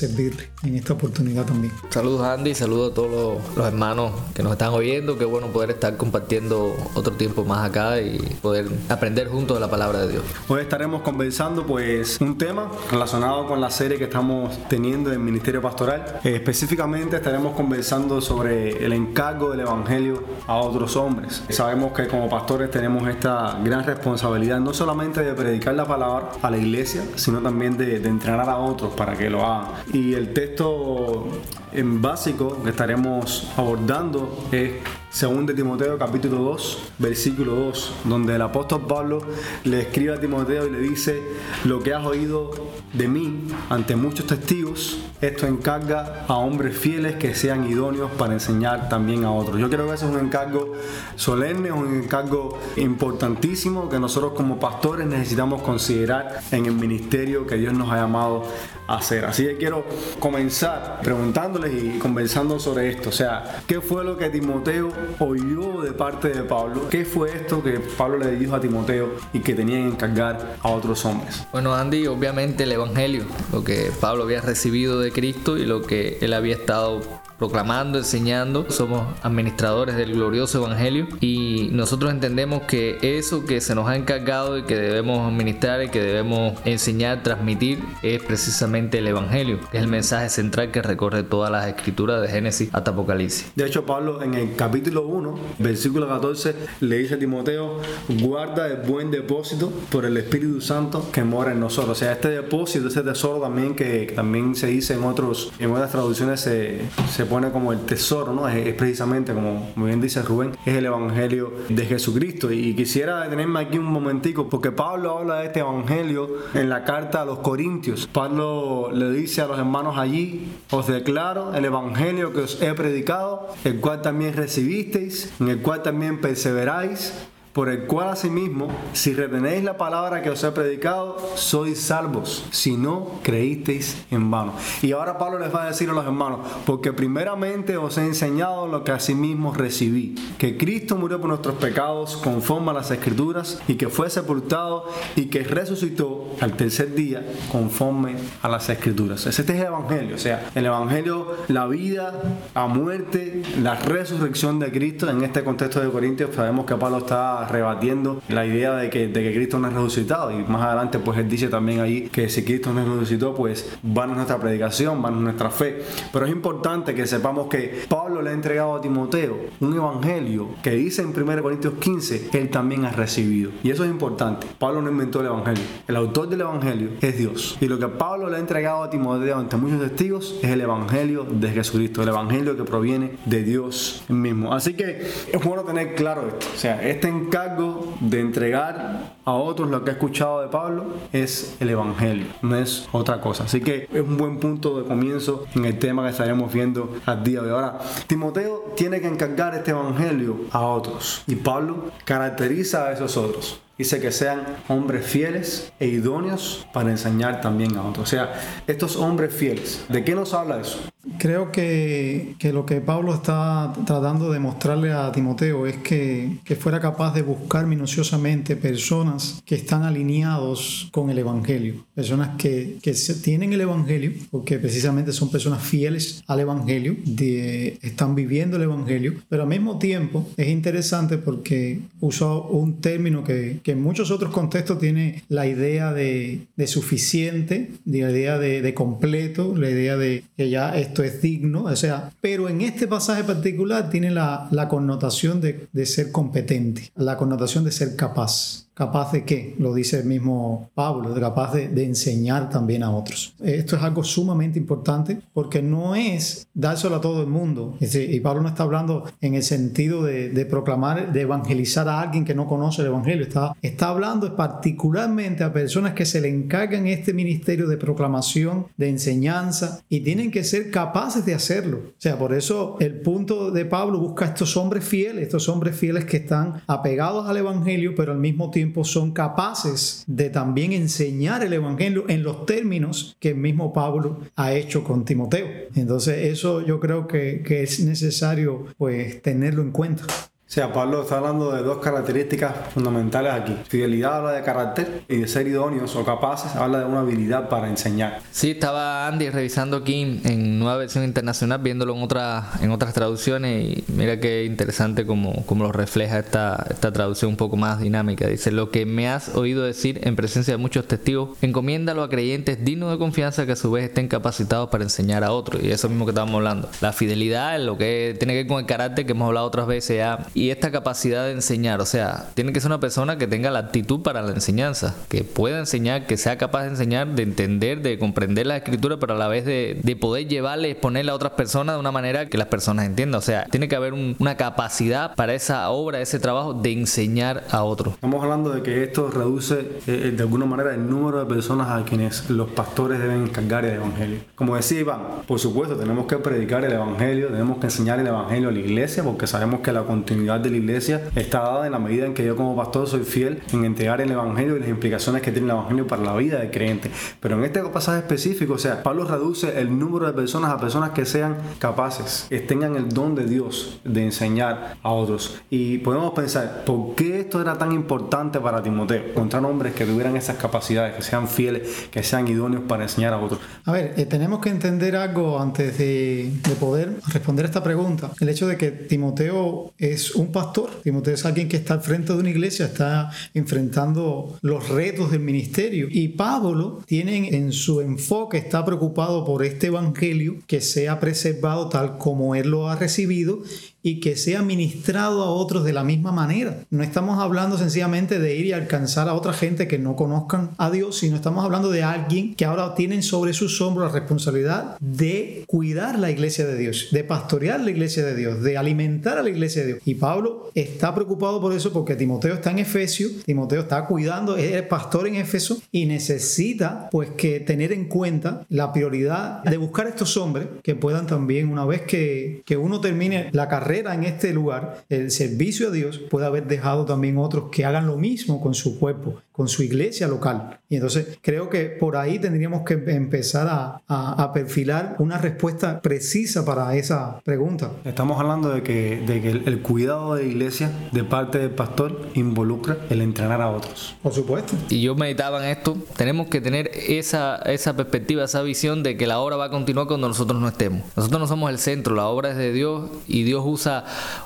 en 0.62 0.75
esta 0.75 0.93
oportunidad 0.94 1.44
también. 1.44 1.72
Saludos 1.88 2.26
Andy, 2.26 2.54
saludos 2.54 2.93
a 2.93 2.94
todos 2.94 3.41
los, 3.56 3.66
hermanos 3.66 4.12
que 4.34 4.43
nos 4.43 4.53
están 4.53 4.71
oyendo, 4.71 5.16
qué 5.19 5.25
bueno 5.25 5.48
poder 5.48 5.71
estar 5.71 5.97
compartiendo 5.97 6.75
otro 6.94 7.15
tiempo 7.15 7.44
más 7.44 7.69
acá 7.69 8.00
y 8.00 8.19
poder 8.43 8.66
aprender 8.88 9.28
juntos 9.28 9.56
de 9.56 9.60
la 9.60 9.71
palabra 9.71 10.00
de 10.00 10.12
Dios. 10.12 10.25
Hoy 10.48 10.62
estaremos 10.62 11.03
conversando 11.03 11.66
pues 11.66 12.21
un 12.21 12.37
tema 12.38 12.71
relacionado 12.91 13.47
con 13.47 13.60
la 13.60 13.71
serie 13.71 13.98
que 13.98 14.04
estamos 14.04 14.56
teniendo 14.69 15.12
en 15.12 15.25
Ministerio 15.25 15.62
Pastoral. 15.62 16.21
Eh, 16.25 16.37
específicamente 16.37 17.16
estaremos 17.16 17.54
conversando 17.54 18.21
sobre 18.21 18.84
el 18.84 18.92
encargo 18.92 19.50
del 19.50 19.60
Evangelio 19.60 20.22
a 20.47 20.56
otros 20.56 20.97
hombres. 20.97 21.42
Sabemos 21.50 21.92
que 21.92 22.09
como 22.09 22.28
pastores 22.28 22.71
tenemos 22.71 23.09
esta 23.09 23.59
gran 23.62 23.84
responsabilidad 23.84 24.60
no 24.60 24.72
solamente 24.75 25.22
de 25.22 25.34
predicar 25.34 25.75
la 25.75 25.87
palabra 25.87 26.31
a 26.42 26.50
la 26.50 26.59
iglesia, 26.59 27.03
sino 27.16 27.41
también 27.41 27.77
de, 27.77 27.97
entrenar 28.10 28.48
a 28.48 28.56
otros 28.56 28.94
para 28.94 29.16
que 29.16 29.31
lo 29.31 29.44
hagan. 29.44 29.72
Y 29.92 30.00
el 30.15 30.33
texto 30.33 31.28
en 31.72 32.00
básico 32.00 32.62
que 32.62 32.71
estaremos 32.71 33.50
abordando 33.56 34.47
es 34.50 34.72
según 35.11 35.44
de 35.47 35.55
Timoteo 35.55 35.99
capítulo 35.99 36.38
2, 36.38 36.78
versículo 36.98 37.54
2, 37.54 37.95
donde 38.04 38.34
el 38.36 38.42
apóstol 38.42 38.86
Pablo 38.86 39.21
le 39.65 39.80
escribe 39.80 40.15
a 40.15 40.21
Timoteo 40.21 40.66
y 40.66 40.71
le 40.71 40.78
dice, 40.80 41.22
lo 41.65 41.83
que 41.83 41.92
has 41.92 42.04
oído 42.07 42.51
de 42.92 43.09
mí 43.09 43.48
ante 43.69 43.97
muchos 43.97 44.27
testigos, 44.27 44.98
esto 45.21 45.47
encarga 45.47 46.25
a 46.27 46.34
hombres 46.37 46.77
fieles 46.77 47.16
que 47.16 47.34
sean 47.34 47.71
idóneos 47.71 48.10
para 48.13 48.33
enseñar 48.33 48.89
también 48.89 49.25
a 49.25 49.33
otros. 49.33 49.59
Yo 49.59 49.69
creo 49.69 49.87
que 49.87 49.95
ese 49.95 50.07
es 50.07 50.10
un 50.10 50.19
encargo 50.19 50.72
solemne, 51.16 51.71
un 51.72 52.03
encargo 52.03 52.59
importantísimo 52.77 53.89
que 53.89 53.98
nosotros 53.98 54.33
como 54.33 54.59
pastores 54.59 55.07
necesitamos 55.07 55.63
considerar 55.63 56.41
en 56.51 56.66
el 56.66 56.72
ministerio 56.72 57.47
que 57.47 57.57
Dios 57.57 57.75
nos 57.75 57.92
ha 57.92 57.97
llamado 57.97 58.45
a 58.87 58.97
hacer. 58.97 59.25
Así 59.25 59.45
que 59.45 59.57
quiero 59.57 59.84
comenzar 60.19 61.01
preguntándoles 61.03 61.72
y 61.83 61.98
conversando 61.98 62.59
sobre 62.59 62.91
esto. 62.91 63.10
O 63.10 63.13
sea, 63.13 63.63
¿qué 63.66 63.81
fue 63.81 64.04
lo 64.04 64.16
que 64.16 64.31
Timoteo 64.31 64.91
oyó 65.19 65.83
de 65.83 65.93
parte 65.93 66.28
de 66.28 66.43
Pablo. 66.43 66.89
¿Qué 66.89 67.04
fue 67.04 67.34
esto 67.34 67.63
que 67.63 67.72
Pablo 67.81 68.19
le 68.19 68.33
dijo 68.36 68.54
a 68.54 68.60
Timoteo 68.60 69.13
y 69.33 69.41
que 69.41 69.54
tenía 69.54 69.78
que 69.78 69.89
encargar 69.89 70.57
a 70.63 70.69
otros 70.69 71.04
hombres? 71.04 71.47
Bueno, 71.53 71.75
Andy, 71.75 72.07
obviamente 72.07 72.65
el 72.65 72.72
Evangelio, 72.80 73.24
lo 73.53 73.62
que 73.62 73.91
Pablo 74.00 74.24
había 74.24 74.41
recibido 74.41 75.00
de 75.00 75.12
Cristo 75.12 75.56
y 75.56 75.66
lo 75.66 75.82
que 75.82 76.18
él 76.21 76.32
había 76.32 76.54
estado 76.54 77.00
proclamando, 77.41 77.97
enseñando, 77.97 78.66
somos 78.69 79.03
administradores 79.22 79.97
del 79.97 80.13
glorioso 80.13 80.59
Evangelio 80.59 81.09
y 81.21 81.71
nosotros 81.72 82.13
entendemos 82.13 82.63
que 82.65 82.98
eso 83.01 83.47
que 83.47 83.63
se 83.63 83.75
nos 83.75 83.89
ha 83.89 83.97
encargado 83.97 84.59
y 84.59 84.65
que 84.65 84.77
debemos 84.77 85.27
administrar 85.27 85.83
y 85.83 85.89
que 85.89 86.03
debemos 86.03 86.59
enseñar, 86.66 87.22
transmitir, 87.22 87.83
es 88.03 88.22
precisamente 88.22 88.98
el 88.98 89.09
Evangelio, 89.09 89.59
que 89.71 89.78
es 89.78 89.83
el 89.83 89.89
mensaje 89.89 90.28
central 90.28 90.71
que 90.71 90.83
recorre 90.83 91.22
todas 91.22 91.51
las 91.51 91.66
escrituras 91.66 92.21
de 92.21 92.28
Génesis 92.28 92.69
hasta 92.72 92.91
Apocalipsis. 92.91 93.51
De 93.57 93.66
hecho, 93.66 93.86
Pablo 93.86 94.22
en 94.22 94.34
el 94.34 94.54
capítulo 94.54 95.07
1, 95.07 95.39
versículo 95.60 96.07
14, 96.09 96.54
le 96.81 96.98
dice 96.98 97.15
a 97.15 97.19
Timoteo, 97.19 97.81
guarda 98.21 98.66
el 98.66 98.86
buen 98.86 99.10
depósito 99.10 99.72
por 99.91 100.04
el 100.04 100.19
Espíritu 100.19 100.60
Santo 100.60 101.10
que 101.10 101.25
mora 101.25 101.53
en 101.53 101.60
nosotros. 101.60 101.97
O 101.97 101.98
sea, 101.98 102.13
este 102.13 102.28
depósito, 102.28 102.89
ese 102.89 103.01
tesoro 103.01 103.41
también 103.41 103.75
que 103.75 104.13
también 104.15 104.54
se 104.54 104.66
dice 104.66 104.93
en 104.93 105.04
otros, 105.04 105.51
en 105.59 105.71
otras 105.71 105.91
traducciones 105.91 106.43
se, 106.43 106.83
se 107.10 107.29
pone 107.30 107.50
como 107.53 107.72
el 107.72 107.86
tesoro, 107.86 108.34
¿no? 108.34 108.48
Es, 108.48 108.74
precisamente, 108.74 109.32
como 109.32 109.71
muy 109.77 109.86
bien 109.86 110.00
dice 110.00 110.21
Rubén, 110.22 110.56
es 110.66 110.77
el 110.77 110.84
Evangelio 110.84 111.53
de 111.68 111.86
Jesucristo. 111.86 112.50
Y, 112.50 112.74
quisiera 112.74 113.22
detenerme 113.22 113.60
aquí 113.60 113.78
un 113.78 113.86
momentico, 113.86 114.48
porque 114.48 114.72
Pablo 114.72 115.18
habla 115.18 115.36
de 115.36 115.47
este 115.47 115.60
Evangelio 115.60 116.28
en 116.54 116.68
la 116.68 116.84
carta 116.84 117.22
a 117.22 117.24
los 117.24 117.38
Corintios. 117.38 118.09
Pablo 118.09 118.91
le 118.92 119.12
dice 119.12 119.42
a 119.42 119.47
los 119.47 119.59
hermanos 119.59 119.97
allí, 119.97 120.53
os 120.71 120.88
declaro 120.88 121.54
el 121.54 121.65
Evangelio 121.65 122.32
que 122.32 122.41
os 122.41 122.60
he 122.60 122.74
predicado, 122.74 123.48
el 123.65 123.80
cual 123.80 124.03
también 124.03 124.34
recibisteis, 124.34 125.33
en 125.38 125.48
el 125.48 125.62
cual 125.62 125.83
también 125.83 126.21
perseveráis 126.21 127.15
por 127.52 127.68
el 127.68 127.86
cual 127.86 128.10
asimismo, 128.10 128.68
si 128.92 129.12
retenéis 129.12 129.64
la 129.64 129.76
palabra 129.76 130.22
que 130.22 130.30
os 130.30 130.42
he 130.44 130.50
predicado, 130.52 131.16
sois 131.34 131.80
salvos, 131.80 132.47
si 132.50 132.76
no 132.76 133.20
creísteis 133.22 134.04
en 134.10 134.30
vano. 134.30 134.52
Y 134.82 134.92
ahora 134.92 135.18
Pablo 135.18 135.38
les 135.38 135.54
va 135.54 135.64
a 135.64 135.66
decir 135.66 135.91
a 135.91 135.92
los 135.92 136.04
hermanos, 136.04 136.41
porque 136.64 136.92
primeramente 136.92 137.76
os 137.76 137.98
he 137.98 138.02
enseñado 138.02 138.66
lo 138.68 138.84
que 138.84 138.92
asimismo 138.92 139.52
recibí, 139.52 140.14
que 140.38 140.56
Cristo 140.56 140.97
murió 140.97 141.20
por 141.20 141.28
nuestros 141.28 141.56
pecados 141.56 142.16
conforme 142.16 142.70
a 142.70 142.74
las 142.74 142.91
escrituras, 142.91 143.60
y 143.66 143.74
que 143.74 143.88
fue 143.88 144.10
sepultado 144.10 144.86
y 145.16 145.26
que 145.26 145.42
resucitó 145.42 146.28
al 146.41 146.56
tercer 146.56 146.94
día 146.94 147.24
conforme 147.50 148.14
a 148.42 148.48
las 148.48 148.68
escrituras. 148.68 149.26
Este 149.26 149.42
es 149.42 149.60
el 149.60 149.66
Evangelio, 149.66 150.14
o 150.14 150.18
sea, 150.18 150.50
el 150.54 150.66
Evangelio, 150.66 151.36
la 151.48 151.66
vida, 151.66 152.12
la 152.54 152.66
muerte, 152.66 153.42
la 153.60 153.74
resurrección 153.74 154.58
de 154.58 154.70
Cristo. 154.70 155.10
En 155.10 155.22
este 155.22 155.42
contexto 155.42 155.80
de 155.80 155.91
Corintios 155.91 156.34
sabemos 156.34 156.66
que 156.66 156.76
Pablo 156.76 156.98
está 156.98 157.40
rebatiendo 157.48 158.22
la 158.28 158.47
idea 158.47 158.75
de 158.75 158.91
que, 158.91 159.09
de 159.09 159.22
que 159.22 159.34
Cristo 159.34 159.59
no 159.59 159.69
es 159.69 159.75
resucitado. 159.75 160.31
Y 160.31 160.45
más 160.45 160.63
adelante, 160.63 160.98
pues 160.98 161.19
él 161.19 161.28
dice 161.28 161.48
también 161.48 161.81
ahí 161.81 162.09
que 162.09 162.28
si 162.28 162.45
Cristo 162.45 162.72
no 162.72 162.81
es 162.81 162.89
resucitado, 162.89 163.34
pues 163.34 163.78
van 163.83 164.10
a 164.10 164.15
nuestra 164.15 164.39
predicación, 164.39 165.01
van 165.03 165.15
a 165.15 165.21
nuestra 165.21 165.51
fe. 165.51 165.83
Pero 166.13 166.27
es 166.27 166.33
importante 166.33 166.95
que 166.95 167.07
sepamos 167.07 167.48
que 167.48 167.83
Pablo 167.89 168.22
le 168.22 168.31
ha 168.31 168.33
entregado 168.33 168.75
a 168.75 168.81
Timoteo 168.81 169.37
un 169.60 169.75
evangelio 169.75 170.48
que 170.63 170.72
dice 170.72 171.03
en 171.03 171.09
1 171.09 171.42
Corintios 171.42 171.75
15, 171.75 172.31
él 172.33 172.51
también 172.51 172.84
ha 172.84 172.91
recibido. 172.91 173.51
Y 173.63 173.71
eso 173.71 173.84
es 173.84 173.91
importante. 173.91 174.47
Pablo 174.59 174.83
no 174.83 174.91
inventó 174.91 175.21
el 175.21 175.27
evangelio. 175.27 175.63
El 175.86 175.97
autor 175.97 176.28
del 176.28 176.43
evangelio 176.43 176.91
es 177.01 177.19
Dios. 177.19 177.59
Y 177.60 177.66
lo 177.66 177.78
que 177.78 177.89
Pablo 177.89 178.28
le 178.28 178.36
ha 178.36 178.41
entregado 178.41 178.83
a 178.83 178.91
Timoteo 178.91 179.39
ante 179.39 179.57
muchos 179.57 179.81
testigos 179.81 180.39
es 180.43 180.51
el 180.51 180.60
evangelio 180.60 181.25
de 181.25 181.51
Jesucristo, 181.51 182.03
el 182.03 182.09
evangelio 182.09 182.57
que 182.57 182.65
proviene 182.65 183.13
de 183.27 183.43
Dios 183.43 184.03
mismo. 184.09 184.53
Así 184.53 184.75
que 184.75 185.01
es 185.33 185.45
bueno 185.45 185.63
tener 185.63 185.95
claro 185.95 186.27
esto. 186.28 186.47
O 186.54 186.59
sea, 186.59 186.83
este 186.86 187.09
cargo 187.30 187.94
de 188.00 188.21
entregar 188.21 189.15
a 189.24 189.32
otros 189.32 189.71
lo 189.71 189.84
que 189.84 189.91
he 189.91 189.94
escuchado 189.94 190.42
de 190.42 190.48
Pablo 190.48 190.86
es 191.12 191.56
el 191.60 191.71
Evangelio, 191.71 192.27
no 192.42 192.56
es 192.56 192.88
otra 192.92 193.21
cosa. 193.21 193.44
Así 193.44 193.60
que 193.60 193.88
es 193.92 194.00
un 194.00 194.16
buen 194.16 194.38
punto 194.38 194.80
de 194.80 194.86
comienzo 194.86 195.47
en 195.54 195.65
el 195.65 195.78
tema 195.78 196.03
que 196.04 196.10
estaremos 196.10 196.53
viendo 196.53 196.97
al 197.06 197.24
día 197.24 197.41
de 197.41 197.50
ahora. 197.50 197.78
Timoteo 198.06 198.72
tiene 198.77 199.00
que 199.00 199.06
encargar 199.06 199.54
este 199.54 199.71
Evangelio 199.71 200.36
a 200.50 200.60
otros 200.60 201.22
y 201.27 201.36
Pablo 201.36 201.91
caracteriza 202.04 202.88
a 202.88 202.92
esos 202.92 203.16
otros 203.16 203.60
dice 203.80 203.98
que 203.98 204.12
sean 204.12 204.44
hombres 204.68 205.06
fieles 205.06 205.72
e 205.80 205.86
idóneos 205.86 206.66
para 206.71 206.91
enseñar 206.91 207.41
también 207.41 207.78
a 207.78 207.83
otros. 207.83 208.09
O 208.09 208.10
sea, 208.10 208.34
estos 208.66 208.97
hombres 208.97 209.33
fieles, 209.33 209.86
¿de 209.88 210.04
qué 210.04 210.15
nos 210.15 210.34
habla 210.34 210.60
eso? 210.60 210.80
Creo 211.18 211.50
que, 211.50 212.34
que, 212.38 212.52
lo 212.52 212.66
que 212.66 212.80
Pablo 212.80 213.14
está 213.14 213.72
tratando 213.86 214.30
de 214.30 214.38
mostrarle 214.38 214.92
a 214.92 215.10
Timoteo 215.12 215.66
es 215.66 215.78
que, 215.78 216.38
que, 216.44 216.56
fuera 216.56 216.78
capaz 216.78 217.14
de 217.14 217.22
buscar 217.22 217.66
minuciosamente 217.66 218.54
personas 218.54 219.42
que 219.47 219.54
están 219.54 219.82
alineados 219.82 220.88
con 220.92 221.08
el 221.08 221.18
Evangelio, 221.18 221.86
personas 221.94 222.36
que, 222.36 222.76
que 222.82 222.92
tienen 223.22 223.52
el 223.54 223.62
Evangelio, 223.62 224.12
porque 224.30 224.58
precisamente 224.58 225.12
son 225.12 225.30
personas 225.30 225.62
fieles 225.62 226.22
al 226.26 226.41
Evangelio, 226.41 226.97
de, 227.06 227.78
están 227.80 228.14
viviendo 228.14 228.56
el 228.56 228.64
Evangelio, 228.64 229.14
pero 229.28 229.44
al 229.44 229.48
mismo 229.48 229.78
tiempo 229.78 230.28
es 230.36 230.48
interesante 230.48 231.16
porque 231.16 231.80
usó 232.00 232.42
un 232.44 232.80
término 232.80 233.24
que, 233.24 233.60
en 233.64 233.82
muchos 233.82 234.10
otros 234.10 234.32
contextos 234.32 234.78
tiene 234.78 235.22
la 235.28 235.47
idea 235.47 235.92
de, 235.92 236.48
de 236.56 236.66
suficiente, 236.66 237.70
la 237.84 238.10
idea 238.10 238.38
de, 238.38 238.60
de 238.60 238.74
completo, 238.74 239.54
la 239.56 239.70
idea 239.70 239.97
de 239.97 240.24
que 240.36 240.50
ya 240.50 240.76
es 240.76 240.90
esto 240.91 241.03
es 241.03 241.22
digno, 241.22 241.65
o 241.65 241.77
sea, 241.77 242.13
pero 242.21 242.48
en 242.48 242.60
este 242.60 242.87
pasaje 242.87 243.25
particular 243.25 243.91
tiene 243.91 244.10
la, 244.10 244.48
la 244.51 244.69
connotación 244.69 245.41
de, 245.41 245.69
de 245.72 245.87
ser 245.87 246.10
competente, 246.10 246.91
la 246.97 247.16
connotación 247.16 247.65
de 247.65 247.72
ser 247.72 247.97
capaz. 247.97 248.66
¿Capaz 248.80 249.12
de 249.12 249.27
qué? 249.27 249.54
Lo 249.59 249.74
dice 249.74 249.98
el 249.98 250.06
mismo 250.06 250.71
Pablo, 250.74 251.15
capaz 251.21 251.53
de, 251.53 251.84
enseñar 251.84 252.48
también 252.48 252.82
a 252.82 252.91
otros. 252.91 253.34
Esto 253.44 253.77
es 253.77 253.82
algo 253.82 254.03
sumamente 254.03 254.59
importante 254.59 255.18
porque 255.34 255.60
no 255.60 255.94
es 255.94 256.49
dárselo 256.54 256.97
a 256.97 257.00
todo 257.02 257.21
el 257.21 257.26
mundo. 257.26 257.76
Y 257.78 258.21
Pablo 258.21 258.40
no 258.40 258.49
está 258.49 258.62
hablando 258.62 259.04
en 259.21 259.35
el 259.35 259.42
sentido 259.42 260.02
de, 260.02 260.30
de 260.30 260.47
proclamar, 260.47 261.12
de 261.12 261.21
evangelizar 261.21 261.90
a 261.90 262.00
alguien 262.00 262.25
que 262.25 262.35
no 262.35 262.47
conoce 262.47 262.80
el 262.80 262.88
Evangelio. 262.88 263.25
Está, 263.25 263.54
está 263.61 263.88
hablando 263.88 264.35
particularmente 264.35 265.44
a 265.44 265.52
personas 265.52 265.92
que 265.92 266.06
se 266.06 266.23
le 266.23 266.30
encargan 266.30 266.87
este 266.87 267.12
ministerio 267.12 267.68
de 267.68 267.76
proclamación, 267.76 268.68
de 268.78 268.88
enseñanza 268.88 269.83
y 269.90 270.00
tienen 270.00 270.30
que 270.30 270.42
ser 270.42 270.71
capaces 270.71 271.26
de 271.26 271.35
hacerlo. 271.35 271.80
O 271.87 272.00
sea, 272.00 272.18
por 272.18 272.33
eso 272.33 272.78
el 272.80 273.02
punto 273.02 273.50
de 273.50 273.66
Pablo 273.66 273.99
busca 273.99 274.25
a 274.25 274.28
estos 274.28 274.56
hombres 274.56 274.85
fieles, 274.85 275.25
estos 275.25 275.50
hombres 275.50 275.76
fieles 275.76 276.06
que 276.06 276.16
están 276.16 276.62
apegados 276.66 277.28
al 277.28 277.37
Evangelio, 277.37 277.92
pero 277.94 278.12
al 278.12 278.18
mismo 278.18 278.50
tiempo 278.50 278.70
son 278.85 279.12
capaces 279.12 280.05
de 280.07 280.31
también 280.31 280.73
enseñar 280.73 281.43
el 281.43 281.52
Evangelio 281.52 282.05
en 282.09 282.23
los 282.23 282.47
términos 282.47 283.17
que 283.19 283.31
el 283.31 283.37
mismo 283.37 283.73
Pablo 283.73 284.21
ha 284.37 284.52
hecho 284.52 284.85
con 284.85 285.05
Timoteo. 285.05 285.47
Entonces 285.75 286.33
eso 286.33 286.64
yo 286.64 286.81
creo 286.81 287.07
que, 287.07 287.43
que 287.43 287.62
es 287.62 287.81
necesario 287.81 288.67
pues 288.78 289.23
tenerlo 289.23 289.62
en 289.62 289.71
cuenta. 289.71 290.05
Sea, 290.50 290.73
Pablo 290.73 291.02
está 291.02 291.18
hablando 291.18 291.52
de 291.52 291.62
dos 291.62 291.78
características 291.78 292.52
fundamentales 292.75 293.33
aquí. 293.33 293.57
Fidelidad 293.69 294.16
habla 294.16 294.33
de 294.33 294.42
carácter 294.42 295.02
y 295.09 295.19
de 295.19 295.28
ser 295.28 295.47
idóneos 295.47 295.95
o 295.95 296.04
capaces 296.04 296.57
habla 296.57 296.80
de 296.80 296.87
una 296.87 297.02
habilidad 297.02 297.49
para 297.49 297.69
enseñar. 297.69 298.19
Sí, 298.33 298.50
estaba 298.50 299.07
Andy 299.07 299.30
revisando 299.30 299.76
aquí 299.76 300.21
en 300.25 300.59
nueva 300.59 300.78
versión 300.78 301.04
internacional, 301.04 301.61
viéndolo 301.61 301.95
en, 301.95 302.02
otra, 302.02 302.50
en 302.61 302.73
otras 302.73 302.95
traducciones 302.95 303.64
y 303.64 303.85
mira 303.92 304.19
qué 304.19 304.45
interesante 304.45 305.07
como, 305.07 305.47
como 305.47 305.62
lo 305.62 305.71
refleja 305.71 306.19
esta, 306.19 306.66
esta 306.69 306.92
traducción 306.92 307.30
un 307.30 307.37
poco 307.37 307.57
más 307.57 307.78
dinámica. 307.78 308.26
Dice, 308.26 308.50
lo 308.50 308.73
que 308.73 308.87
me 308.87 309.09
has 309.09 309.37
oído 309.37 309.62
decir 309.62 310.00
en 310.02 310.16
presencia 310.16 310.54
de 310.54 310.59
muchos 310.59 310.88
testigos, 310.88 311.38
encomiéndalo 311.42 312.02
a 312.02 312.09
creyentes 312.09 312.64
dignos 312.64 312.90
de 312.90 312.99
confianza 312.99 313.47
que 313.47 313.52
a 313.52 313.57
su 313.57 313.71
vez 313.71 313.85
estén 313.85 314.09
capacitados 314.09 314.69
para 314.71 314.83
enseñar 314.83 315.23
a 315.23 315.30
otros. 315.30 315.62
Y 315.62 315.71
eso 315.71 315.88
mismo 315.88 316.07
que 316.07 316.11
estábamos 316.11 316.38
hablando. 316.38 316.69
La 316.80 316.92
fidelidad, 316.92 317.61
lo 317.61 317.78
que 317.78 318.16
tiene 318.19 318.33
que 318.33 318.38
ver 318.38 318.47
con 318.49 318.59
el 318.59 318.66
carácter 318.66 319.07
que 319.07 319.12
hemos 319.12 319.28
hablado 319.28 319.47
otras 319.47 319.69
veces 319.69 319.99
ya 319.99 320.26
y 320.40 320.50
esta 320.50 320.70
capacidad 320.70 321.26
de 321.26 321.32
enseñar. 321.32 321.82
O 321.82 321.87
sea, 321.87 322.30
tiene 322.32 322.54
que 322.54 322.61
ser 322.61 322.68
una 322.68 322.80
persona 322.80 323.18
que 323.18 323.26
tenga 323.26 323.50
la 323.50 323.59
actitud 323.59 324.00
para 324.00 324.23
la 324.23 324.32
enseñanza, 324.32 324.97
que 325.11 325.23
pueda 325.23 325.59
enseñar, 325.59 326.06
que 326.06 326.16
sea 326.16 326.38
capaz 326.38 326.62
de 326.62 326.68
enseñar, 326.70 327.09
de 327.09 327.23
entender, 327.23 327.82
de 327.82 327.99
comprender 327.99 328.47
la 328.47 328.56
escritura, 328.56 328.97
pero 328.99 329.12
a 329.12 329.16
la 329.16 329.28
vez 329.28 329.44
de, 329.44 329.78
de 329.82 329.97
poder 329.97 330.28
llevarle, 330.28 330.70
exponerle 330.70 331.11
a 331.11 331.14
otras 331.14 331.32
personas 331.32 331.75
de 331.75 331.80
una 331.80 331.92
manera 331.92 332.26
que 332.30 332.38
las 332.38 332.47
personas 332.47 332.87
entiendan. 332.87 333.18
O 333.18 333.23
sea, 333.23 333.44
tiene 333.50 333.68
que 333.68 333.76
haber 333.76 333.92
una 333.92 334.38
capacidad 334.38 335.14
para 335.14 335.35
esa 335.35 335.68
obra, 335.68 336.00
ese 336.00 336.18
trabajo 336.18 336.54
de 336.54 336.73
enseñar 336.73 337.44
a 337.50 337.62
otros. 337.64 337.94
Estamos 337.94 338.23
hablando 338.23 338.49
de 338.49 338.62
que 338.62 338.82
esto 338.82 339.11
reduce 339.11 339.61
eh, 339.61 339.80
eh, 339.87 340.12
de 340.16 340.23
alguna 340.23 340.47
manera 340.47 340.75
el 340.75 340.88
número 340.88 341.18
de 341.18 341.26
personas 341.26 341.68
a 341.68 341.85
quienes 341.85 342.30
los 342.30 342.49
pastores 342.49 342.99
deben 342.99 343.25
encargar 343.25 343.66
el 343.66 343.75
evangelio. 343.75 344.20
Como 344.37 344.56
decía 344.56 344.80
Iván, 344.80 345.00
por 345.26 345.38
supuesto, 345.38 345.76
tenemos 345.76 346.06
que 346.06 346.16
predicar 346.16 346.64
el 346.64 346.73
evangelio, 346.73 347.28
tenemos 347.28 347.59
que 347.59 347.66
enseñar 347.66 348.00
el 348.00 348.06
evangelio 348.06 348.49
a 348.49 348.52
la 348.52 348.59
iglesia 348.59 349.04
porque 349.04 349.26
sabemos 349.26 349.61
que 349.61 349.70
la 349.73 349.82
continuidad 349.82 350.30
continuidad 350.31 350.41
de 350.41 350.51
la 350.51 350.57
iglesia 350.57 351.03
está 351.17 351.41
dada 351.41 351.67
en 351.67 351.73
la 351.73 351.79
medida 351.79 352.07
en 352.07 352.15
que 352.15 352.25
yo 352.25 352.37
como 352.37 352.57
pastor 352.57 352.87
soy 352.87 353.03
fiel 353.03 353.43
en 353.53 353.65
entregar 353.65 354.01
el 354.01 354.11
Evangelio 354.11 354.57
y 354.57 354.61
las 354.61 354.69
implicaciones 354.69 355.23
que 355.23 355.33
tiene 355.33 355.47
el 355.47 355.53
Evangelio 355.53 355.87
para 355.87 356.03
la 356.03 356.15
vida 356.17 356.39
del 356.39 356.51
creyente. 356.51 356.91
Pero 357.21 357.37
en 357.37 357.45
este 357.45 357.61
pasaje 357.65 357.99
específico, 357.99 358.55
o 358.55 358.59
sea, 358.59 358.83
Pablo 358.83 359.05
reduce 359.05 359.61
el 359.61 359.77
número 359.77 360.07
de 360.07 360.13
personas 360.13 360.51
a 360.51 360.59
personas 360.59 360.91
que 360.91 361.05
sean 361.05 361.37
capaces, 361.59 362.27
que 362.29 362.41
tengan 362.41 362.77
el 362.77 362.89
don 362.89 363.15
de 363.15 363.25
Dios 363.25 363.81
de 363.85 364.05
enseñar 364.05 364.77
a 364.83 364.91
otros. 364.91 365.41
Y 365.51 365.79
podemos 365.79 366.13
pensar, 366.13 366.65
¿por 366.65 366.95
qué 366.95 367.21
esto 367.21 367.41
era 367.41 367.59
tan 367.59 367.73
importante 367.73 368.39
para 368.41 368.63
Timoteo? 368.63 369.03
Encontrar 369.11 369.45
hombres 369.45 369.75
que 369.75 369.85
tuvieran 369.85 370.17
esas 370.17 370.37
capacidades, 370.37 370.95
que 370.95 371.03
sean 371.03 371.29
fieles, 371.29 371.89
que 371.91 372.03
sean 372.03 372.29
idóneos 372.29 372.65
para 372.69 372.85
enseñar 372.85 373.13
a 373.13 373.19
otros. 373.19 373.41
A 373.65 373.73
ver, 373.73 373.95
eh, 373.97 374.07
tenemos 374.07 374.41
que 374.41 374.51
entender 374.51 374.97
algo 374.97 375.41
antes 375.41 375.79
de, 375.79 376.33
de 376.43 376.55
poder 376.55 376.97
responder 377.09 377.47
esta 377.47 377.63
pregunta. 377.63 378.11
El 378.21 378.29
hecho 378.29 378.47
de 378.47 378.57
que 378.57 378.71
Timoteo 378.71 379.73
es 379.79 380.15
un 380.21 380.33
pastor, 380.33 380.71
Timoteo 380.83 381.15
es 381.15 381.25
alguien 381.25 381.49
que 381.49 381.57
está 381.57 381.75
al 381.75 381.81
frente 381.81 382.12
de 382.12 382.19
una 382.19 382.31
iglesia, 382.31 382.67
está 382.67 383.11
enfrentando 383.35 384.39
los 384.43 384.69
retos 384.69 385.11
del 385.11 385.21
ministerio. 385.21 385.89
Y 385.91 386.09
Pablo 386.09 386.83
tiene 386.87 387.37
en 387.37 387.53
su 387.53 387.81
enfoque, 387.81 388.39
está 388.39 388.65
preocupado 388.65 389.25
por 389.25 389.45
este 389.45 389.69
evangelio 389.69 390.37
que 390.47 390.61
sea 390.61 391.00
preservado 391.00 391.69
tal 391.69 391.99
como 391.99 392.35
él 392.35 392.50
lo 392.50 392.69
ha 392.69 392.77
recibido 392.77 393.43
y 393.83 394.01
que 394.01 394.17
sea 394.17 394.43
ministrado 394.43 395.23
a 395.23 395.31
otros 395.31 395.65
de 395.65 395.73
la 395.73 395.85
misma 395.85 396.13
manera. 396.13 396.65
No 396.71 396.83
estamos 396.83 397.19
hablando 397.19 397.59
sencillamente 397.59 398.19
de 398.19 398.37
ir 398.37 398.47
y 398.47 398.53
alcanzar 398.53 399.09
a 399.09 399.15
otra 399.15 399.33
gente 399.33 399.69
que 399.69 399.79
no 399.79 399.97
conozcan 399.97 400.51
a 400.59 400.71
Dios, 400.71 400.99
sino 400.99 401.17
estamos 401.17 401.45
hablando 401.45 401.71
de 401.71 401.83
alguien 401.83 402.35
que 402.35 402.45
ahora 402.45 402.75
tienen 402.75 403.03
sobre 403.03 403.33
sus 403.33 403.61
hombros 403.61 403.93
la 403.93 403.99
responsabilidad 403.99 404.77
de 404.81 405.45
cuidar 405.47 405.99
la 405.99 406.11
iglesia 406.11 406.47
de 406.47 406.57
Dios, 406.57 406.89
de 406.93 407.05
pastorear 407.05 407.61
la 407.61 407.71
iglesia 407.71 408.05
de 408.05 408.15
Dios, 408.15 408.43
de 408.43 408.59
alimentar 408.59 409.19
a 409.19 409.23
la 409.23 409.31
iglesia 409.31 409.63
de 409.63 409.69
Dios. 409.69 409.81
Y 409.85 409.95
Pablo 409.95 410.51
está 410.55 410.95
preocupado 410.95 411.41
por 411.41 411.53
eso 411.53 411.73
porque 411.73 411.97
Timoteo 411.97 412.35
está 412.35 412.51
en 412.51 412.61
Efesio, 412.61 413.09
Timoteo 413.25 413.63
está 413.63 413.87
cuidando, 413.87 414.37
es 414.37 414.53
el 414.53 414.69
pastor 414.69 415.07
en 415.09 415.17
Éfeso 415.17 415.61
y 415.73 415.87
necesita 415.87 416.89
pues 416.91 417.11
que 417.11 417.41
tener 417.41 417.73
en 417.73 417.87
cuenta 417.87 418.45
la 418.49 418.73
prioridad 418.73 419.43
de 419.45 419.57
buscar 419.57 419.87
a 419.87 419.91
estos 419.91 420.17
hombres 420.17 420.47
que 420.63 420.75
puedan 420.75 421.07
también 421.07 421.49
una 421.49 421.65
vez 421.65 421.83
que, 421.83 422.43
que 422.45 422.57
uno 422.57 422.81
termine 422.81 423.31
la 423.33 423.49
carrera 423.49 423.70
en 423.73 424.05
este 424.05 424.33
lugar, 424.33 424.85
el 424.89 425.11
servicio 425.11 425.69
a 425.69 425.71
Dios, 425.71 425.99
puede 425.99 426.27
haber 426.27 426.47
dejado 426.47 426.85
también 426.85 427.19
otros 427.19 427.50
que 427.50 427.65
hagan 427.65 427.87
lo 427.87 427.97
mismo 427.97 428.41
con 428.41 428.55
su 428.55 428.79
cuerpo, 428.79 429.23
con 429.40 429.49
su 429.49 429.62
iglesia 429.62 430.06
local. 430.06 430.61
Y 430.68 430.75
entonces 430.75 431.18
creo 431.23 431.49
que 431.49 431.64
por 431.64 431.97
ahí 431.97 432.18
tendríamos 432.18 432.61
que 432.62 432.75
empezar 432.75 433.49
a, 433.49 433.80
a, 433.88 434.32
perfilar 434.35 434.97
una 434.99 435.16
respuesta 435.16 435.80
precisa 435.80 436.44
para 436.44 436.76
esa 436.76 437.20
pregunta. 437.25 437.70
Estamos 437.87 438.20
hablando 438.20 438.50
de 438.50 438.62
que, 438.62 439.02
de 439.06 439.23
que 439.23 439.30
el, 439.30 439.62
cuidado 439.62 440.14
de 440.14 440.26
iglesia 440.26 440.70
de 440.92 441.04
parte 441.04 441.38
del 441.38 441.52
pastor 441.52 442.11
involucra 442.12 442.76
el 442.90 443.00
entrenar 443.00 443.40
a 443.40 443.49
otros. 443.49 443.97
Por 444.02 444.12
supuesto. 444.12 444.54
Y 444.68 444.82
yo 444.82 444.94
meditaba 444.94 445.42
en 445.42 445.56
esto, 445.56 445.75
tenemos 445.97 446.28
que 446.28 446.42
tener 446.42 446.70
esa, 446.75 447.37
esa 447.37 447.75
perspectiva, 447.75 448.25
esa 448.25 448.42
visión 448.42 448.82
de 448.82 448.99
que 448.99 449.06
la 449.06 449.20
obra 449.20 449.37
va 449.37 449.47
a 449.47 449.50
continuar 449.50 449.87
cuando 449.87 450.06
nosotros 450.06 450.38
no 450.38 450.49
estemos. 450.49 450.82
Nosotros 450.97 451.18
no 451.18 451.26
somos 451.26 451.49
el 451.49 451.59
centro, 451.59 451.94
la 451.94 452.09
obra 452.09 452.32
es 452.32 452.37
de 452.37 452.52
Dios 452.52 452.90
y 453.09 453.23
Dios 453.23 453.42
usa 453.42 453.61
usa 453.61 453.85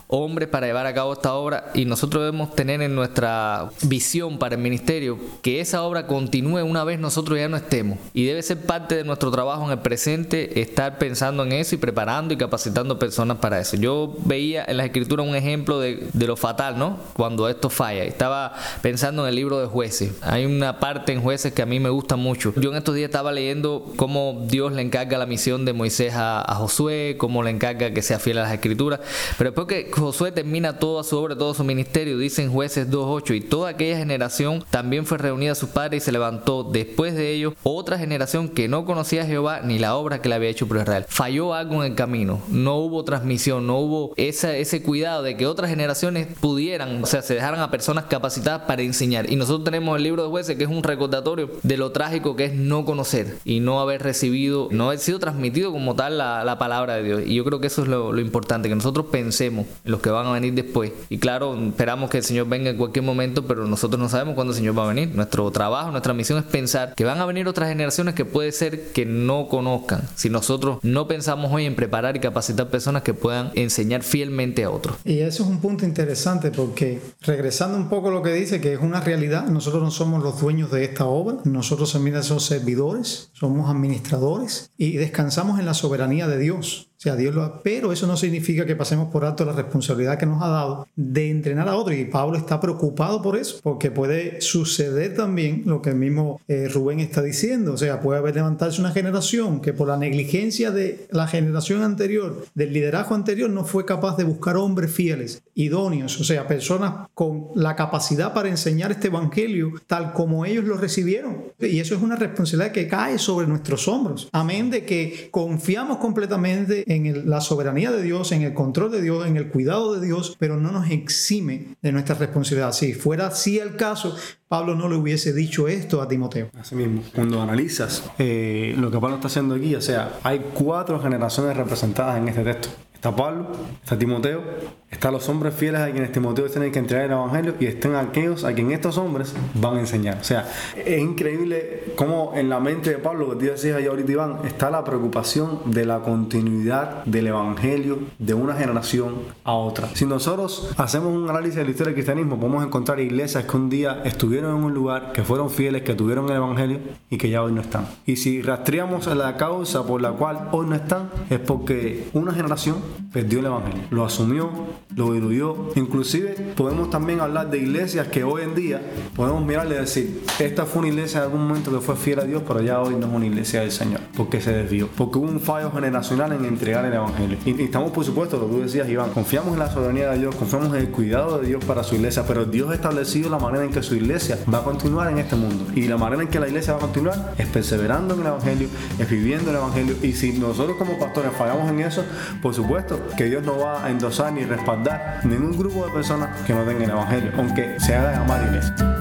hombres 0.09 0.49
para 0.49 0.67
llevar 0.67 0.87
a 0.87 0.95
cabo 0.95 1.13
esta 1.13 1.35
obra 1.35 1.71
y 1.75 1.85
nosotros 1.85 2.23
debemos 2.25 2.55
tener 2.55 2.83
en 2.83 2.95
nuestra 2.95 3.71
visión 3.83 4.39
para 4.39 4.57
el 4.57 4.61
ministerio 4.61 5.04
que 5.43 5.61
esa 5.61 5.83
obra 5.83 6.07
continúe 6.07 6.63
una 6.63 6.85
vez 6.85 6.99
nosotros 6.99 7.39
ya 7.39 7.49
no 7.49 7.57
estemos 7.57 7.99
y 8.13 8.25
debe 8.25 8.43
ser 8.43 8.61
parte 8.63 8.97
de 8.97 9.05
nuestro 9.05 9.31
trabajo 9.31 9.65
en 9.65 9.73
el 9.73 9.79
presente 9.79 10.61
estar 10.61 10.99
pensando 10.99 11.43
en 11.45 11.53
eso 11.53 11.75
y 11.75 11.79
preparando 11.79 12.35
y 12.35 12.37
capacitando 12.37 12.99
personas 12.99 13.39
para 13.39 13.61
eso. 13.61 13.77
Yo 13.77 14.15
veía 14.25 14.65
en 14.67 14.77
la 14.77 14.85
escritura 14.85 15.23
un 15.23 15.35
ejemplo 15.35 15.81
de, 15.81 16.09
de 16.13 16.27
lo 16.27 16.37
fatal, 16.37 16.79
¿no? 16.79 16.99
Cuando 17.15 17.49
esto 17.49 17.71
falla. 17.71 18.05
Estaba 18.05 18.55
pensando 18.83 19.23
en 19.23 19.29
el 19.29 19.35
libro 19.35 19.61
de 19.61 19.67
jueces. 19.67 20.13
Hay 20.23 20.47
una 20.47 20.79
parte 20.79 21.13
en 21.13 21.21
jueces 21.21 21.53
que 21.53 21.63
a 21.63 21.67
mí 21.67 21.81
me 21.81 21.89
gusta 21.89 22.17
mucho. 22.17 22.53
Yo 22.57 22.71
en 22.71 22.77
estos 22.77 22.95
días 22.95 23.09
estaba 23.09 23.33
leyendo 23.33 23.93
cómo 23.97 24.45
Dios 24.49 24.73
le 24.73 24.83
encarga 24.83 25.19
la 25.19 25.27
misión 25.27 25.65
de 25.65 25.73
Moisés 25.73 26.15
a, 26.15 26.41
a 26.41 26.55
Josué, 26.55 27.17
cómo 27.19 27.43
le 27.43 27.51
encarga 27.51 27.93
que 27.93 28.03
sea 28.03 28.19
fiel 28.19 28.39
a 28.39 28.43
las 28.43 28.53
escrituras. 28.53 29.01
Pero 29.39 29.51
después 29.51 29.67
que 29.67 29.91
Josué 29.91 30.33
termina 30.33 30.79
toda 30.79 31.03
su 31.03 31.19
obra, 31.19 31.37
todo 31.37 31.55
su 31.55 31.65
ministerio, 31.65 32.19
dicen 32.19 32.53
jueces 32.53 32.91
2.8, 32.91 33.37
y 33.37 33.41
toda 33.41 33.71
aquella 33.71 33.99
generación 33.99 34.65
también 34.71 34.94
fue 35.03 35.19
reunida 35.19 35.53
a 35.53 35.57
sus 35.57 35.71
padres 35.71 36.03
y 36.03 36.05
se 36.05 36.13
levantó 36.13 36.63
después 36.63 37.15
de 37.15 37.33
ellos 37.33 37.55
otra 37.63 37.99
generación 37.99 38.49
que 38.49 38.69
no 38.69 38.85
conocía 38.85 39.23
a 39.23 39.27
Jehová 39.27 39.61
ni 39.63 39.79
la 39.79 39.97
obra 39.97 40.23
que 40.23 40.29
le 40.29 40.37
había 40.37 40.49
hecho 40.49 40.67
por 40.67 40.77
Israel. 40.77 41.05
Falló 41.09 41.55
algo 41.55 41.83
en 41.83 41.93
el 41.93 41.97
camino, 41.97 42.41
no 42.49 42.77
hubo 42.77 43.05
transmisión, 43.05 43.67
no 43.67 43.79
hubo 43.79 44.15
esa, 44.17 44.57
ese 44.57 44.83
cuidado 44.83 45.23
de 45.23 45.37
que 45.37 45.47
otras 45.47 45.71
generaciones 45.71 46.29
pudieran, 46.41 47.03
o 47.03 47.07
sea, 47.07 47.23
se 47.23 47.35
dejaran 47.35 47.61
a 47.61 47.71
personas 47.71 48.05
capacitadas 48.05 48.63
para 48.63 48.83
enseñar. 48.83 49.31
Y 49.31 49.37
nosotros 49.37 49.65
tenemos 49.65 49.97
el 49.97 50.05
libro 50.05 50.23
de 50.23 50.29
jueces 50.29 50.57
que 50.57 50.65
es 50.65 50.71
un 50.71 50.83
recordatorio 50.83 51.51
de 51.63 51.77
lo 51.77 51.93
trágico 51.93 52.37
que 52.37 52.45
es 52.45 52.55
no 52.55 52.85
conocer 52.85 53.39
y 53.45 53.61
no 53.61 53.81
haber 53.81 54.03
recibido, 54.03 54.69
no 54.71 54.87
haber 54.87 54.99
sido 54.99 55.19
transmitido 55.19 55.73
como 55.73 55.95
tal 55.97 56.19
la, 56.19 56.45
la 56.45 56.59
palabra 56.59 56.97
de 56.97 57.03
Dios. 57.03 57.23
Y 57.27 57.35
yo 57.35 57.45
creo 57.45 57.61
que 57.61 57.67
eso 57.67 57.83
es 57.83 57.89
lo, 57.89 58.13
lo 58.13 58.21
importante, 58.21 58.69
que 58.69 58.75
nosotros 58.75 59.07
pensemos 59.11 59.67
en 59.85 59.93
los 59.93 60.01
que 60.01 60.11
van 60.11 60.27
a 60.27 60.33
venir 60.33 60.55
después. 60.55 60.93
Y 61.09 61.19
claro, 61.19 61.57
esperamos 61.67 62.11
que 62.11 62.19
el 62.19 62.25
Señor 62.25 62.49
venga 62.49 62.71
en 62.71 62.77
cualquier 62.77 63.05
momento, 63.05 63.47
pero 63.47 63.67
nosotros 63.67 64.01
no 64.01 64.09
sabemos 64.09 64.35
cuándo 64.35 64.53
el 64.53 64.57
Señor 64.57 64.74
va 64.77 64.85
a 64.85 64.89
venir. 64.89 65.15
Nuestro 65.15 65.51
trabajo, 65.51 65.91
nuestra 65.91 66.15
misión 66.15 66.39
es 66.39 66.45
pensar 66.45 66.95
que 66.95 67.05
van 67.05 67.21
a 67.21 67.27
venir 67.27 67.49
otras 67.49 67.69
generaciones 67.69 68.15
que 68.15 68.25
puede 68.25 68.53
ser 68.53 68.93
que 68.93 69.07
no 69.07 69.49
conozcan. 69.49 70.03
Si 70.15 70.31
nosotros 70.31 70.79
no 70.83 71.09
pensamos 71.09 71.53
hoy 71.53 71.65
en 71.65 71.75
preparar 71.75 72.17
y 72.17 72.21
capacitar 72.21 72.69
personas 72.69 73.03
que 73.03 73.15
puedan 73.15 73.51
enseñar 73.55 74.03
fielmente 74.03 74.65
a 74.65 74.71
otros. 74.71 74.97
Y 75.05 75.21
eso 75.21 75.45
es 75.45 75.49
un 75.49 75.61
punto 75.61 75.85
interesante 75.85 76.51
porque 76.51 77.01
regresando 77.23 77.77
un 77.77 77.89
poco 77.89 78.09
a 78.09 78.13
lo 78.13 78.23
que 78.23 78.33
dice, 78.33 78.61
que 78.61 78.73
es 78.73 78.81
una 78.81 79.01
realidad, 79.01 79.47
nosotros 79.47 79.83
no 79.83 79.91
somos 79.91 80.23
los 80.23 80.41
dueños 80.41 80.71
de 80.71 80.85
esta 80.85 81.07
obra, 81.07 81.39
nosotros 81.45 81.93
también 81.93 82.23
somos 82.23 82.45
servidores, 82.45 83.31
somos 83.33 83.71
administradores 83.71 84.71
y 84.77 84.97
descansamos 84.97 85.59
en 85.59 85.67
la 85.67 85.75
soberanía 85.75 86.27
de 86.29 86.39
Dios 86.39 86.89
sea, 87.05 87.17
Dios 87.17 87.35
lo 87.35 87.61
pero 87.63 87.93
eso 87.93 88.07
no 88.07 88.17
significa 88.17 88.65
que 88.65 88.77
pasemos 88.77 89.11
por 89.11 89.25
alto 89.25 89.45
la 89.45 89.53
responsabilidad 89.53 90.19
que 90.19 90.27
nos 90.27 90.43
ha 90.43 90.49
dado 90.49 90.89
de 90.97 91.31
entrenar 91.31 91.69
a 91.69 91.77
otros. 91.77 91.97
Y 91.97 92.07
Pablo 92.07 92.39
está 92.39 92.61
preocupado 92.61 93.21
por 93.23 93.37
eso, 93.37 93.61
porque 93.63 93.91
puede 93.91 94.41
suceder 94.41 95.15
también 95.15 95.63
lo 95.67 95.83
que 95.83 95.91
el 95.91 95.97
mismo 95.97 96.41
eh, 96.49 96.69
Rubén 96.69 97.01
está 97.01 97.23
diciendo. 97.23 97.75
O 97.75 97.77
sea, 97.77 98.01
puede 98.01 98.19
haber 98.19 98.35
levantarse 98.35 98.81
una 98.81 98.93
generación 98.93 99.61
que 99.61 99.73
por 99.73 99.89
la 99.89 99.97
negligencia 99.97 100.71
de 100.71 101.07
la 101.11 101.27
generación 101.27 101.83
anterior, 101.83 102.47
del 102.55 102.73
liderazgo 102.73 103.15
anterior, 103.15 103.51
no 103.51 103.65
fue 103.65 103.85
capaz 103.85 104.17
de 104.17 104.25
buscar 104.25 104.57
hombres 104.57 104.91
fieles, 104.91 105.43
idóneos, 105.55 106.19
o 106.21 106.25
sea, 106.25 106.47
personas 106.47 107.09
con 107.13 107.49
la 107.55 107.77
capacidad 107.77 108.33
para 108.33 108.49
enseñar 108.49 108.93
este 108.93 109.09
evangelio 109.09 109.73
tal 109.87 110.13
como 110.13 110.47
ellos 110.47 110.65
lo 110.65 110.77
recibieron. 110.77 111.45
Y 111.61 111.79
eso 111.81 111.95
es 111.95 112.03
una 112.03 112.17
responsabilidad 112.17 112.73
que 112.73 112.89
cae 112.89 113.19
sobre 113.19 113.47
nuestros 113.47 113.89
hombros. 113.89 114.29
Amén 114.33 114.71
de 114.71 114.85
que 114.85 115.29
confiamos 115.31 115.99
completamente 115.99 116.85
en 116.87 116.94
la 117.27 117.41
soberanía 117.41 117.91
de 117.91 118.03
Dios, 118.03 118.33
en 118.33 118.43
el 118.43 118.55
control 118.55 118.93
de 118.93 119.03
Dios, 119.03 119.27
en 119.27 119.37
el 119.37 119.49
cuidado 119.49 119.95
de 119.95 120.07
Dios, 120.07 120.37
pero 120.39 120.57
no 120.57 120.71
nos 120.71 120.91
exime 120.91 121.77
de 121.83 121.93
nuestra 121.93 122.15
responsabilidad. 122.15 122.73
Si 122.73 122.95
fuera 122.95 123.27
así 123.29 123.59
el 123.59 123.77
caso, 123.77 124.17
Pablo 124.49 124.75
no 124.75 124.89
le 124.89 124.97
hubiese 124.97 125.33
dicho 125.33 125.69
esto 125.69 126.03
a 126.03 126.09
Timoteo. 126.09 126.51
Así 126.61 126.75
mismo, 126.75 127.03
cuando 127.15 127.41
analizas 127.41 128.11
eh, 128.19 128.75
lo 128.79 128.91
que 128.91 128.99
Pablo 128.99 129.17
está 129.17 129.29
haciendo 129.29 129.55
aquí, 129.55 129.75
o 129.75 129.81
sea, 129.81 130.19
hay 130.23 130.41
cuatro 130.53 131.01
generaciones 131.01 131.57
representadas 131.57 132.19
en 132.19 132.29
este 132.29 132.45
texto. 132.45 132.69
Está 132.95 133.15
Pablo, 133.15 133.49
está 133.83 133.99
Timoteo, 133.99 134.43
están 134.91 135.13
los 135.13 135.29
hombres 135.29 135.53
fieles 135.55 135.83
a 135.83 135.91
quienes 135.91 136.11
Timoteo 136.13 136.49
tiene 136.49 136.71
que 136.71 136.79
entregar 136.79 137.07
el 137.07 137.13
Evangelio 137.13 137.55
y 137.61 137.67
están 137.67 137.97
aquellos 137.97 138.45
a 138.45 138.55
quien 138.55 138.71
estos 138.71 138.97
hombres 138.97 139.35
van 139.55 139.77
a 139.77 139.81
enseñar. 139.81 140.19
O 140.21 140.25
sea, 140.25 140.49
es 140.77 141.01
increíble 141.01 141.93
cómo 141.97 142.33
en 142.35 142.49
la 142.49 142.61
mente 142.61 142.91
de 142.91 142.99
Pablo, 142.99 143.29
que 143.31 143.37
tú 143.37 143.53
decías 143.53 143.77
ahí 143.77 143.87
ahorita 143.87 144.13
Iván, 144.13 144.39
está 144.45 144.71
la 144.71 144.85
preocupación 144.85 145.61
de 145.67 145.85
la 145.85 146.01
continuidad 146.01 147.05
del 147.05 147.27
Evangelio 147.27 147.99
de 148.19 148.35
una 148.35 148.55
generación 148.55 149.17
a 149.43 149.53
otra. 149.53 149.89
Si 149.95 150.07
nosotros 150.07 150.71
hacemos 150.79 151.13
un 151.15 151.29
análisis 151.29 151.57
de 151.57 151.65
la 151.65 151.71
historia 151.73 151.89
del 151.89 151.95
cristianismo, 151.95 152.39
podemos 152.39 152.65
encontrar 152.65 153.01
iglesias 153.01 153.45
que 153.45 153.57
un 153.57 153.69
día 153.69 154.01
estuvieron 154.05 154.34
en 154.39 154.47
un 154.47 154.75
lugar, 154.75 155.13
que 155.13 155.23
fueron 155.23 155.51
fieles, 155.51 155.83
que 155.83 155.95
tuvieron 155.95 156.29
el 156.29 156.37
Evangelio 156.37 156.81
y 157.11 157.19
que 157.19 157.31
ya 157.31 157.43
hoy 157.43 157.53
no 157.53 157.61
están. 157.61 157.87
Y 158.07 158.17
si 158.17 158.43
rastreamos 158.43 159.07
la 159.07 159.37
causa 159.37 159.87
por 159.87 160.01
la 160.01 160.13
cual 160.13 160.49
hoy 160.53 160.67
no 160.67 160.75
están, 160.75 161.11
es 161.31 161.39
porque 161.39 162.09
una 162.13 162.33
generación 162.33 162.77
perdió 163.13 163.41
el 163.41 163.47
Evangelio. 163.47 163.83
Lo 163.91 164.05
asumió, 164.05 164.51
lo 164.95 165.13
diluyó. 165.13 165.71
Inclusive 165.77 166.31
podemos 166.57 166.91
también 166.91 167.21
hablar 167.21 167.51
de 167.51 167.59
iglesias 167.59 168.09
que 168.09 168.25
hoy 168.25 168.43
en 168.43 168.55
día 168.55 168.83
podemos 169.15 169.45
mirarle 169.45 169.77
y 169.77 169.79
decir, 169.79 170.25
esta 170.39 170.67
fue 170.67 170.81
una 170.81 170.89
iglesia 170.89 171.19
en 171.19 171.25
algún 171.25 171.47
momento 171.47 171.71
que 171.71 171.81
fue 171.81 171.97
fiel 171.97 172.21
a 172.21 172.25
Dios, 172.25 172.43
pero 172.47 172.61
ya 172.61 172.81
hoy 172.81 172.95
no 172.95 173.07
es 173.07 173.13
una 173.13 173.27
iglesia 173.27 173.61
del 173.61 173.71
Señor, 173.71 174.01
porque 174.17 174.41
se 174.41 174.53
desvió, 174.53 174.89
porque 174.97 175.19
hubo 175.19 175.29
un 175.29 175.41
fallo 175.41 175.71
generacional 175.71 176.33
en 176.33 176.45
entregar 176.45 176.85
el 176.85 176.93
Evangelio. 176.93 177.39
Y, 177.45 177.63
estamos, 177.63 177.93
por 177.93 178.05
supuesto, 178.05 178.39
lo 178.39 178.47
que 178.49 178.55
tú 178.55 178.61
decías, 178.63 178.89
Iván, 178.89 179.11
confiamos 179.11 179.53
en 179.53 179.59
la 179.59 179.71
soberanía 179.71 180.11
de 180.11 180.19
Dios, 180.19 180.35
confiamos 180.35 180.69
en 180.69 180.77
el 180.77 180.89
cuidado 180.89 181.39
de 181.39 181.47
Dios 181.47 181.65
para 181.65 181.83
su 181.83 181.95
iglesia, 181.95 182.25
pero 182.27 182.45
Dios 182.45 182.71
ha 182.71 182.75
establecido 182.75 183.31
la 183.31 183.39
manera 183.39 183.65
en 183.65 183.71
que 183.71 183.83
su 183.83 183.95
iglesia 183.95 184.24
va 184.53 184.59
a 184.59 184.65
continuar 184.65 185.11
en 185.11 185.19
este 185.19 185.37
mundo. 185.37 185.67
Y 185.75 185.89
la 185.89 185.97
manera 185.97 186.23
en 186.23 186.29
que 186.29 186.41
la 186.41 186.49
iglesia 186.49 186.75
va 186.75 186.79
a 186.79 186.83
continuar 186.83 187.35
es 187.39 187.47
perseverando 187.49 188.15
en 188.15 188.21
el 188.21 188.27
Evangelio, 188.27 188.69
es 188.99 189.11
viviendo 189.11 189.51
el 189.51 189.57
Evangelio. 189.57 189.97
Y 190.03 190.13
si 190.13 190.33
nosotros 190.33 190.77
como 190.77 190.99
pastores 190.99 191.33
fallamos 191.37 191.71
en 191.71 191.81
eso, 191.81 192.05
por 192.43 192.55
supuesto 192.55 193.01
que 193.17 193.25
Dios 193.25 193.43
no 193.45 193.59
va 193.59 193.85
a 193.85 193.91
endosar 193.91 194.33
ni 194.33 194.45
respaldar 194.45 195.21
ningún 195.25 195.57
grupo 195.57 195.87
de 195.87 195.93
personas 195.93 196.41
que 196.43 196.55
no 196.55 196.65
tengan 196.65 196.83
el 196.83 196.91
Evangelio, 196.91 197.33
aunque 197.37 197.79
se 197.79 197.95
haga 197.95 198.13
llamar 198.13 198.45
iglesia. 198.47 198.94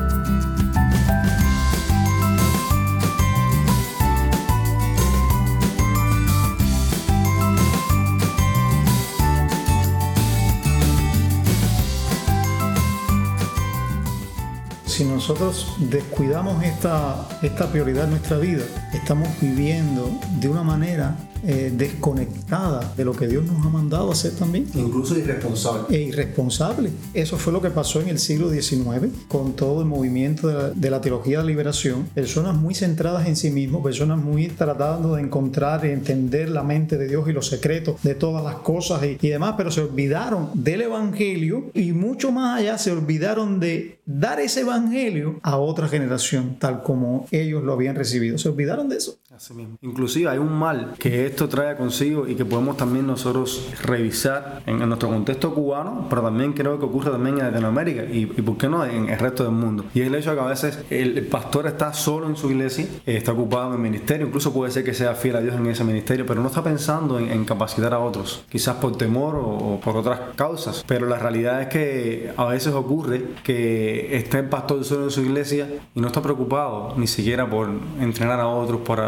Nosotros 15.26 15.74
descuidamos 15.78 16.62
esta, 16.66 17.30
esta 17.42 17.72
prioridad 17.72 18.04
en 18.04 18.10
nuestra 18.10 18.38
vida, 18.40 18.66
estamos 18.92 19.30
viviendo 19.40 20.12
de 20.38 20.50
una 20.50 20.64
manera 20.64 21.16
eh, 21.46 21.74
desconectada 21.76 22.94
de 22.96 23.06
lo 23.06 23.14
que 23.14 23.28
Dios 23.28 23.46
nos 23.46 23.66
ha 23.66 23.70
mandado 23.70 24.12
hacer 24.12 24.32
también. 24.34 24.68
Incluso 24.74 25.18
irresponsable. 25.18 25.96
E 25.96 26.02
irresponsable. 26.02 26.90
Eso 27.14 27.38
fue 27.38 27.52
lo 27.52 27.62
que 27.62 27.70
pasó 27.70 28.02
en 28.02 28.08
el 28.08 28.20
siglo 28.20 28.50
XIX 28.50 29.10
con 29.28 29.54
todo 29.54 29.82
el 29.82 29.88
movimiento 29.88 30.48
de 30.74 30.90
la, 30.90 31.02
teología 31.02 31.40
de 31.40 31.44
la 31.44 31.50
liberación. 31.50 32.06
Personas 32.14 32.56
muy 32.56 32.76
centradas 32.76 33.28
en 33.28 33.36
sí 33.36 33.52
mismos, 33.52 33.84
personas 33.84 34.18
muy 34.20 34.48
tratando 34.48 35.16
de 35.16 35.22
encontrar 35.22 35.86
y 35.86 35.90
entender 35.90 36.50
la 36.50 36.64
mente 36.64 36.98
de 36.98 37.08
Dios 37.08 37.28
y 37.28 37.34
los 37.34 37.48
secretos 37.48 38.02
de 38.04 38.16
todas 38.16 38.44
las 38.44 38.56
cosas 38.56 39.04
y, 39.04 39.18
y 39.22 39.30
demás, 39.30 39.56
pero 39.58 39.72
se 39.72 39.82
olvidaron 39.82 40.50
del 40.54 40.82
Evangelio 40.82 41.72
y 41.74 41.92
mucho 41.92 42.32
más 42.32 42.60
allá 42.60 42.78
se 42.78 42.92
olvidaron 42.92 43.60
de 43.60 44.00
dar 44.06 44.40
ese 44.40 44.62
Evangelio 44.62 45.40
a 45.44 45.58
otra 45.58 45.88
generación, 45.88 46.58
tal 46.60 46.84
como 46.84 47.28
ellos 47.32 47.64
lo 47.64 47.74
habían 47.74 47.96
recibido. 47.96 48.38
Se 48.38 48.50
olvidaron 48.50 48.90
de 48.90 48.98
eso. 48.98 49.18
Así 49.36 49.54
mismo. 49.54 49.78
Inclusive 49.82 50.30
hay 50.30 50.38
un 50.38 50.54
mal 50.54 50.94
que 51.00 51.33
esto 51.34 51.50
trae 51.50 51.76
consigo 51.76 52.28
y 52.28 52.36
que 52.36 52.46
podemos 52.46 52.78
también 52.78 53.06
nosotros 53.06 53.70
revisar 53.84 54.64
en, 54.66 54.80
nuestro 54.88 55.10
contexto 55.10 55.54
cubano, 55.54 56.08
pero 56.10 56.22
también 56.22 56.54
creo 56.54 56.80
que 56.80 56.86
ocurre 56.86 57.12
también 57.12 57.38
en 57.38 57.46
Latinoamérica 57.52 58.04
y, 58.04 58.22
y 58.22 58.42
por 58.42 58.58
qué 58.58 58.70
no 58.70 58.86
en 58.86 59.10
el 59.10 59.20
resto 59.20 59.44
del 59.44 59.54
mundo. 59.54 59.86
Y 59.94 60.02
es 60.02 60.08
el 60.08 60.16
hecho 60.16 60.32
de 60.32 60.38
que 60.38 60.42
a 60.42 60.48
veces 60.48 60.80
el, 60.90 61.28
pastor 61.28 61.68
está 61.68 61.94
solo 61.94 62.28
en 62.28 62.36
su 62.36 62.50
iglesia, 62.50 62.88
está 63.06 63.32
ocupado 63.32 63.68
en 63.68 63.74
el 63.74 63.80
ministerio, 63.80 64.28
incluso 64.28 64.54
puede 64.54 64.72
ser 64.72 64.84
que 64.84 64.94
sea 64.94 65.16
fiel 65.16 65.36
a 65.36 65.42
Dios 65.42 65.56
en 65.56 65.66
ese 65.68 65.84
ministerio, 65.84 66.26
pero 66.26 66.42
no 66.42 66.48
está 66.48 66.64
pensando 66.64 67.20
en, 67.20 67.44
capacitar 67.46 67.94
a 67.94 68.00
otros, 68.00 68.46
quizás 68.50 68.78
por 68.78 68.98
temor 68.98 69.36
o, 69.36 69.80
por 69.84 69.98
otras 69.98 70.20
causas. 70.36 70.84
Pero 70.88 71.08
la 71.08 71.20
realidad 71.20 71.62
es 71.62 71.68
que 71.68 72.34
a 72.38 72.46
veces 72.46 72.74
ocurre 72.74 73.24
que 73.44 74.16
está 74.16 74.40
el 74.40 74.50
pastor 74.50 74.84
solo 74.86 75.06
en 75.06 75.12
su 75.12 75.22
iglesia 75.22 75.68
y 75.94 76.00
no 76.00 76.08
está 76.08 76.22
preocupado 76.22 76.94
ni 76.96 77.08
siquiera 77.08 77.50
por 77.50 77.70
entrenar 78.00 78.40
a 78.40 78.48
otros 78.48 78.82
para 78.82 79.04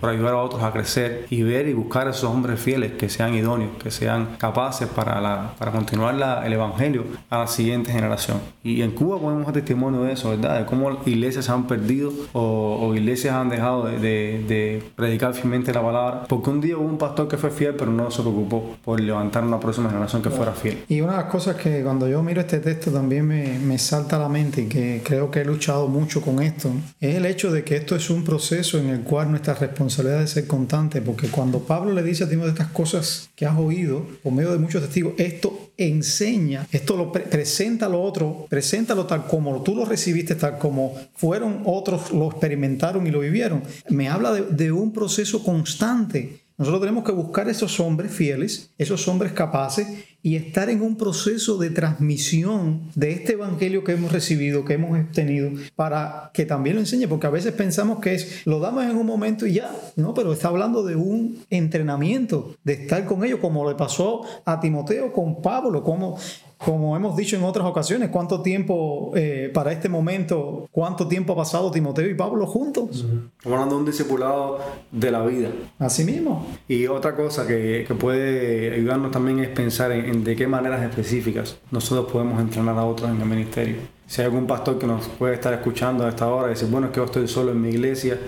para, 0.00 0.12
ayudar 0.12 0.34
a 0.34 0.38
otros 0.38 0.62
a 0.62 0.72
crecer 0.72 1.26
y 1.30 1.42
ver 1.42 1.68
y 1.70 1.74
buscar 1.74 2.06
a 2.06 2.10
esos 2.10 2.24
hombres 2.24 2.60
fieles 2.60 2.92
que 2.92 3.08
sean 3.08 3.34
idóneos, 3.34 3.70
que 3.82 3.90
sean 3.90 4.36
capaces 4.38 4.88
para, 4.88 5.20
la, 5.20 5.54
para 5.58 5.70
continuar 5.70 6.14
la, 6.14 6.46
el 6.46 6.52
Evangelio 6.52 7.04
a 7.30 7.38
la 7.38 7.46
siguiente 7.46 7.92
generación. 7.92 8.38
Y 8.62 8.82
en 8.82 8.92
Cuba 8.92 9.18
podemos 9.18 9.44
dar 9.46 9.54
testimonio 9.54 10.02
de 10.02 10.12
eso, 10.12 10.30
¿verdad? 10.30 10.58
De 10.58 10.66
cómo 10.66 10.90
iglesias 11.06 11.44
se 11.46 11.52
han 11.52 11.66
perdido 11.66 12.12
o, 12.32 12.94
iglesias 12.94 13.34
han 13.34 13.48
dejado 13.48 13.86
de, 13.86 13.98
de, 13.98 14.82
predicar 14.96 15.34
fielmente 15.34 15.72
la 15.72 15.82
palabra, 15.82 16.24
porque 16.28 16.50
un 16.50 16.60
día 16.60 16.76
hubo 16.76 16.86
un 16.86 16.98
pastor 16.98 17.28
que 17.28 17.36
fue 17.36 17.50
fiel, 17.50 17.74
pero 17.76 17.90
no 17.90 18.10
se 18.10 18.22
preocupó 18.22 18.76
por 18.84 19.00
levantar 19.00 19.44
una 19.44 19.60
próxima 19.60 19.88
generación 19.88 20.22
que 20.22 20.30
fuera 20.30 20.52
fiel. 20.52 20.84
Y 20.88 21.00
una 21.00 21.12
de 21.12 21.18
las 21.18 21.30
cosas 21.30 21.56
que 21.56 21.82
cuando 21.82 22.08
yo 22.08 22.22
miro 22.22 22.40
este 22.40 22.58
texto 22.58 22.90
también 22.90 23.26
me, 23.26 23.58
me 23.58 23.78
salta 23.78 24.16
a 24.16 24.18
la 24.18 24.28
mente 24.28 24.62
y 24.62 24.66
que 24.66 25.02
creo 25.04 25.30
que 25.30 25.40
he 25.40 25.44
luchado 25.44 25.86
mucho 25.86 26.20
con 26.20 26.42
esto, 26.42 26.70
es 27.00 27.16
el 27.16 27.26
hecho 27.26 27.52
de 27.52 27.64
que 27.64 27.76
esto 27.76 27.96
es 27.96 28.10
un 28.10 28.24
proceso 28.24 28.78
en 28.78 28.88
el 28.88 29.00
cual 29.00 29.30
nuestra 29.30 29.54
responsabilidad 29.54 30.20
de 30.20 30.26
ser 30.26 30.46
constante, 30.46 31.00
porque 31.00 31.28
cuando 31.28 31.59
Pablo 31.64 31.92
le 31.92 32.02
dice 32.02 32.24
a 32.24 32.28
Timoteo 32.28 32.52
estas 32.52 32.70
cosas 32.70 33.30
que 33.34 33.46
has 33.46 33.58
oído 33.58 34.06
por 34.22 34.32
medio 34.32 34.52
de 34.52 34.58
muchos 34.58 34.82
testigos, 34.82 35.14
esto 35.18 35.70
enseña, 35.76 36.66
esto 36.72 36.96
lo 36.96 37.10
presenta 37.12 37.86
a 37.86 37.88
lo 37.88 38.02
otro, 38.02 38.46
preséntalo 38.48 39.06
tal 39.06 39.26
como 39.26 39.62
tú 39.62 39.74
lo 39.74 39.84
recibiste, 39.84 40.34
tal 40.34 40.58
como 40.58 40.94
fueron 41.14 41.62
otros, 41.64 42.12
lo 42.12 42.30
experimentaron 42.30 43.06
y 43.06 43.10
lo 43.10 43.20
vivieron. 43.20 43.62
Me 43.88 44.08
habla 44.08 44.32
de, 44.32 44.42
de 44.42 44.72
un 44.72 44.92
proceso 44.92 45.42
constante. 45.42 46.40
Nosotros 46.60 46.82
tenemos 46.82 47.04
que 47.04 47.12
buscar 47.12 47.48
esos 47.48 47.80
hombres 47.80 48.12
fieles, 48.12 48.70
esos 48.76 49.08
hombres 49.08 49.32
capaces 49.32 49.88
y 50.22 50.36
estar 50.36 50.68
en 50.68 50.82
un 50.82 50.94
proceso 50.94 51.56
de 51.56 51.70
transmisión 51.70 52.82
de 52.94 53.12
este 53.12 53.32
evangelio 53.32 53.82
que 53.82 53.92
hemos 53.92 54.12
recibido, 54.12 54.62
que 54.62 54.74
hemos 54.74 54.90
obtenido, 55.00 55.52
para 55.74 56.30
que 56.34 56.44
también 56.44 56.76
lo 56.76 56.82
enseñe, 56.82 57.08
porque 57.08 57.26
a 57.26 57.30
veces 57.30 57.54
pensamos 57.54 58.00
que 58.00 58.12
es, 58.12 58.46
lo 58.46 58.60
damos 58.60 58.84
en 58.84 58.94
un 58.94 59.06
momento 59.06 59.46
y 59.46 59.54
ya, 59.54 59.74
no, 59.96 60.12
pero 60.12 60.34
está 60.34 60.48
hablando 60.48 60.82
de 60.84 60.96
un 60.96 61.38
entrenamiento, 61.48 62.54
de 62.62 62.74
estar 62.74 63.06
con 63.06 63.24
ellos, 63.24 63.40
como 63.40 63.66
le 63.66 63.74
pasó 63.74 64.26
a 64.44 64.60
Timoteo 64.60 65.14
con 65.14 65.40
Pablo, 65.40 65.82
como 65.82 66.18
como 66.64 66.94
hemos 66.94 67.16
dicho 67.16 67.36
en 67.36 67.44
otras 67.44 67.66
ocasiones, 67.66 68.10
¿cuánto 68.10 68.42
tiempo 68.42 69.12
eh, 69.14 69.50
para 69.52 69.72
este 69.72 69.88
momento, 69.88 70.68
cuánto 70.70 71.08
tiempo 71.08 71.32
ha 71.32 71.36
pasado 71.36 71.70
Timoteo 71.70 72.06
y 72.06 72.14
Pablo 72.14 72.46
juntos? 72.46 72.96
Estamos 72.96 73.32
hablando 73.44 73.76
de 73.76 73.80
un 73.80 73.86
discipulado 73.86 74.58
de 74.90 75.10
la 75.10 75.24
vida. 75.24 75.48
Así 75.78 76.04
mismo. 76.04 76.46
Y 76.68 76.86
otra 76.86 77.16
cosa 77.16 77.46
que, 77.46 77.84
que 77.88 77.94
puede 77.94 78.74
ayudarnos 78.74 79.10
también 79.10 79.40
es 79.40 79.48
pensar 79.48 79.90
en, 79.92 80.22
de 80.22 80.36
qué 80.36 80.46
maneras 80.46 80.82
específicas 80.82 81.56
nosotros 81.70 82.12
podemos 82.12 82.38
entrenar 82.38 82.76
a 82.76 82.84
otros 82.84 83.10
en 83.10 83.18
el 83.22 83.26
ministerio. 83.26 83.76
Si 84.06 84.20
hay 84.20 84.26
algún 84.26 84.46
pastor 84.46 84.78
que 84.78 84.86
nos 84.86 85.08
puede 85.08 85.34
estar 85.34 85.54
escuchando 85.54 86.04
a 86.04 86.10
esta 86.10 86.28
hora 86.28 86.48
y 86.48 86.50
decir, 86.50 86.68
bueno, 86.68 86.88
es 86.88 86.92
que 86.92 86.98
yo 86.98 87.04
estoy 87.04 87.26
solo 87.26 87.52
en 87.52 87.62
mi 87.62 87.70
iglesia, 87.70 88.18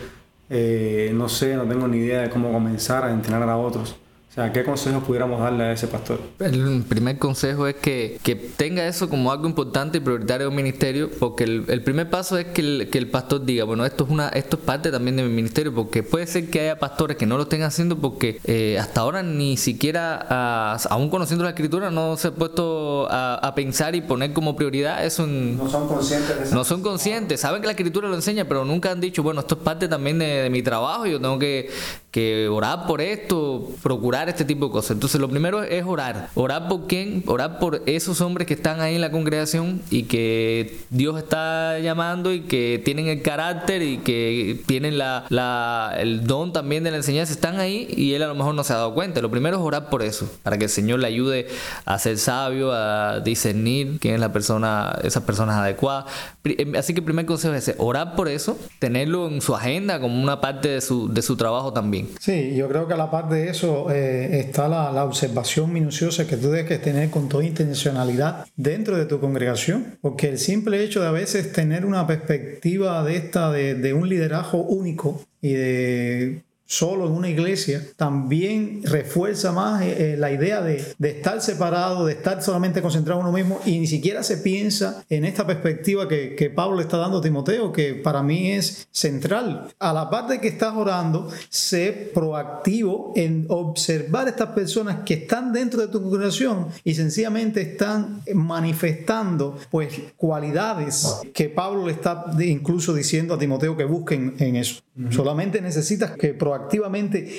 eh, 0.48 1.12
no 1.14 1.28
sé, 1.28 1.54
no 1.54 1.64
tengo 1.64 1.86
ni 1.86 1.98
idea 1.98 2.22
de 2.22 2.30
cómo 2.30 2.50
comenzar 2.50 3.04
a 3.04 3.12
entrenar 3.12 3.46
a 3.50 3.58
otros 3.58 3.96
o 4.32 4.34
sea, 4.34 4.50
¿qué 4.50 4.64
consejos 4.64 5.04
pudiéramos 5.04 5.40
darle 5.40 5.64
a 5.64 5.72
ese 5.72 5.88
pastor? 5.88 6.18
El 6.38 6.84
primer 6.88 7.18
consejo 7.18 7.66
es 7.66 7.74
que, 7.74 8.18
que 8.22 8.34
tenga 8.34 8.86
eso 8.86 9.10
como 9.10 9.30
algo 9.30 9.46
importante 9.46 9.98
y 9.98 10.00
prioritario 10.00 10.48
un 10.48 10.54
ministerio, 10.54 11.10
porque 11.20 11.44
el, 11.44 11.66
el 11.68 11.82
primer 11.82 12.08
paso 12.08 12.38
es 12.38 12.46
que 12.46 12.62
el, 12.62 12.88
que 12.90 12.96
el, 12.96 13.10
pastor 13.10 13.44
diga, 13.44 13.64
bueno, 13.64 13.84
esto 13.84 14.04
es 14.04 14.10
una 14.10 14.30
esto 14.30 14.56
es 14.56 14.62
parte 14.62 14.90
también 14.90 15.16
de 15.16 15.24
mi 15.24 15.28
ministerio, 15.28 15.74
porque 15.74 16.02
puede 16.02 16.26
ser 16.26 16.48
que 16.48 16.60
haya 16.60 16.78
pastores 16.78 17.18
que 17.18 17.26
no 17.26 17.36
lo 17.36 17.42
estén 17.42 17.62
haciendo 17.62 17.98
porque 17.98 18.40
eh, 18.44 18.78
hasta 18.80 19.02
ahora 19.02 19.22
ni 19.22 19.58
siquiera, 19.58 20.26
ah, 20.30 20.78
aún 20.88 21.10
conociendo 21.10 21.44
la 21.44 21.50
escritura, 21.50 21.90
no 21.90 22.16
se 22.16 22.28
ha 22.28 22.30
puesto 22.30 23.08
a, 23.10 23.34
a 23.34 23.54
pensar 23.54 23.94
y 23.94 24.00
poner 24.00 24.32
como 24.32 24.56
prioridad 24.56 25.04
eso. 25.04 25.26
no 25.26 25.68
son 25.68 25.86
conscientes 25.86 26.38
de 26.38 26.44
eso. 26.44 26.54
No 26.54 26.64
son 26.64 26.80
conscientes, 26.80 27.38
saben 27.38 27.60
que 27.60 27.66
la 27.66 27.72
escritura 27.72 28.08
lo 28.08 28.14
enseña, 28.14 28.46
pero 28.46 28.64
nunca 28.64 28.92
han 28.92 29.00
dicho, 29.02 29.22
bueno, 29.22 29.42
esto 29.42 29.56
es 29.56 29.60
parte 29.60 29.88
también 29.88 30.18
de, 30.18 30.24
de 30.24 30.48
mi 30.48 30.62
trabajo, 30.62 31.04
yo 31.04 31.20
tengo 31.20 31.38
que, 31.38 31.68
que 32.12 32.46
orar 32.48 32.86
por 32.86 33.00
esto, 33.00 33.70
procurar 33.82 34.28
este 34.28 34.44
tipo 34.44 34.66
de 34.66 34.72
cosas. 34.72 34.92
Entonces 34.92 35.18
lo 35.18 35.30
primero 35.30 35.62
es 35.62 35.82
orar. 35.86 36.28
Orar 36.34 36.68
por 36.68 36.86
quién? 36.86 37.24
Orar 37.26 37.58
por 37.58 37.82
esos 37.86 38.20
hombres 38.20 38.46
que 38.46 38.52
están 38.52 38.82
ahí 38.82 38.94
en 38.94 39.00
la 39.00 39.10
congregación 39.10 39.80
y 39.90 40.02
que 40.02 40.78
Dios 40.90 41.16
está 41.16 41.78
llamando 41.78 42.34
y 42.34 42.42
que 42.42 42.82
tienen 42.84 43.08
el 43.08 43.22
carácter 43.22 43.80
y 43.80 43.96
que 43.98 44.60
tienen 44.66 44.98
la, 44.98 45.24
la, 45.30 45.94
el 45.96 46.26
don 46.26 46.52
también 46.52 46.84
de 46.84 46.90
la 46.90 46.98
enseñanza. 46.98 47.32
Están 47.32 47.58
ahí 47.58 47.88
y 47.96 48.12
él 48.12 48.22
a 48.22 48.26
lo 48.26 48.34
mejor 48.34 48.54
no 48.54 48.62
se 48.62 48.74
ha 48.74 48.76
dado 48.76 48.92
cuenta. 48.92 49.22
Lo 49.22 49.30
primero 49.30 49.56
es 49.56 49.62
orar 49.62 49.88
por 49.88 50.02
eso, 50.02 50.30
para 50.42 50.58
que 50.58 50.64
el 50.64 50.70
Señor 50.70 50.98
le 51.00 51.06
ayude 51.06 51.48
a 51.86 51.98
ser 51.98 52.18
sabio, 52.18 52.72
a 52.72 53.20
discernir 53.20 53.98
quién 54.00 54.16
es 54.16 54.20
la 54.20 54.34
persona, 54.34 54.98
esas 55.02 55.22
personas 55.22 55.56
adecuadas. 55.56 56.12
Em, 56.44 56.74
así 56.76 56.92
que 56.92 57.00
el 57.00 57.06
primer 57.06 57.24
consejo 57.24 57.54
es 57.54 57.68
ese, 57.68 57.76
orar 57.78 58.16
por 58.16 58.28
eso, 58.28 58.58
tenerlo 58.78 59.28
en 59.28 59.40
su 59.40 59.54
agenda 59.54 59.98
como 59.98 60.22
una 60.22 60.42
parte 60.42 60.68
de 60.68 60.80
su, 60.82 61.08
de 61.10 61.22
su 61.22 61.36
trabajo 61.36 61.72
también. 61.72 62.01
Sí, 62.20 62.54
yo 62.54 62.68
creo 62.68 62.86
que 62.86 62.94
a 62.94 62.96
la 62.96 63.10
parte 63.10 63.36
de 63.36 63.50
eso... 63.50 63.90
Eh, 63.90 64.40
está 64.52 64.68
la, 64.68 65.04
observación 65.04 65.72
minuciosa 65.72 66.26
que 66.26 66.36
tú 66.36 66.50
debes 66.50 66.66
que 66.66 66.78
tener 66.78 67.10
con 67.10 67.28
toda 67.28 67.44
intencionalidad 67.44 68.46
dentro 68.56 68.96
de 68.96 69.06
tu 69.06 69.20
congregación, 69.20 69.98
porque 70.00 70.28
el 70.28 70.38
simple 70.38 70.82
hecho 70.82 71.00
de 71.00 71.08
a 71.08 71.10
veces 71.10 71.52
tener 71.52 71.84
una 71.84 72.06
perspectiva 72.06 73.02
de 73.04 73.16
esta, 73.16 73.50
de 73.50 73.94
un 73.94 74.08
liderazgo 74.08 74.62
único 74.62 75.20
y 75.40 75.52
de 75.52 76.42
solo 76.72 77.06
en 77.06 77.12
una 77.12 77.28
iglesia, 77.28 77.86
también 77.96 78.80
refuerza 78.84 79.52
más 79.52 79.82
eh, 79.82 80.14
eh, 80.14 80.16
la 80.16 80.32
idea 80.32 80.62
de, 80.62 80.94
estar 81.02 81.42
separado, 81.42 82.06
de 82.06 82.14
estar 82.14 82.42
solamente 82.42 82.80
concentrado 82.80 83.20
en 83.20 83.26
uno 83.26 83.36
mismo 83.36 83.60
y 83.66 83.78
ni 83.78 83.86
siquiera 83.86 84.22
se 84.22 84.38
piensa 84.38 85.04
en 85.10 85.26
esta 85.26 85.46
perspectiva 85.46 86.08
que, 86.08 86.34
que 86.34 86.48
Pablo 86.48 86.80
está 86.80 86.96
dando 86.96 87.18
a 87.18 87.20
Timoteo, 87.20 87.72
que 87.72 87.94
para 87.96 88.22
mí 88.22 88.52
es 88.52 88.88
central. 88.90 89.68
A 89.78 89.92
la 89.92 90.08
parte 90.08 90.40
que 90.40 90.48
estás 90.48 90.74
orando, 90.74 91.28
sé 91.50 92.10
proactivo 92.14 93.12
en 93.16 93.44
observar 93.50 94.28
estas 94.28 94.48
personas 94.52 95.00
que 95.04 95.12
están 95.12 95.52
dentro 95.52 95.82
de 95.82 95.88
tu 95.88 96.02
congregación 96.02 96.68
y 96.84 96.94
sencillamente 96.94 97.60
están 97.60 98.22
manifestando 98.32 99.58
pues 99.70 99.92
cualidades 100.16 101.20
que 101.34 101.50
Pablo 101.50 101.84
le 101.84 101.92
está 101.92 102.24
incluso 102.40 102.94
diciendo 102.94 103.34
a 103.34 103.38
Timoteo 103.38 103.76
que 103.76 103.84
busquen 103.84 104.36
en 104.38 104.56
eso. 104.56 104.80
Solamente 105.10 105.60
necesitas 105.62 106.12
que 106.12 106.34
proactivamente 106.34 106.61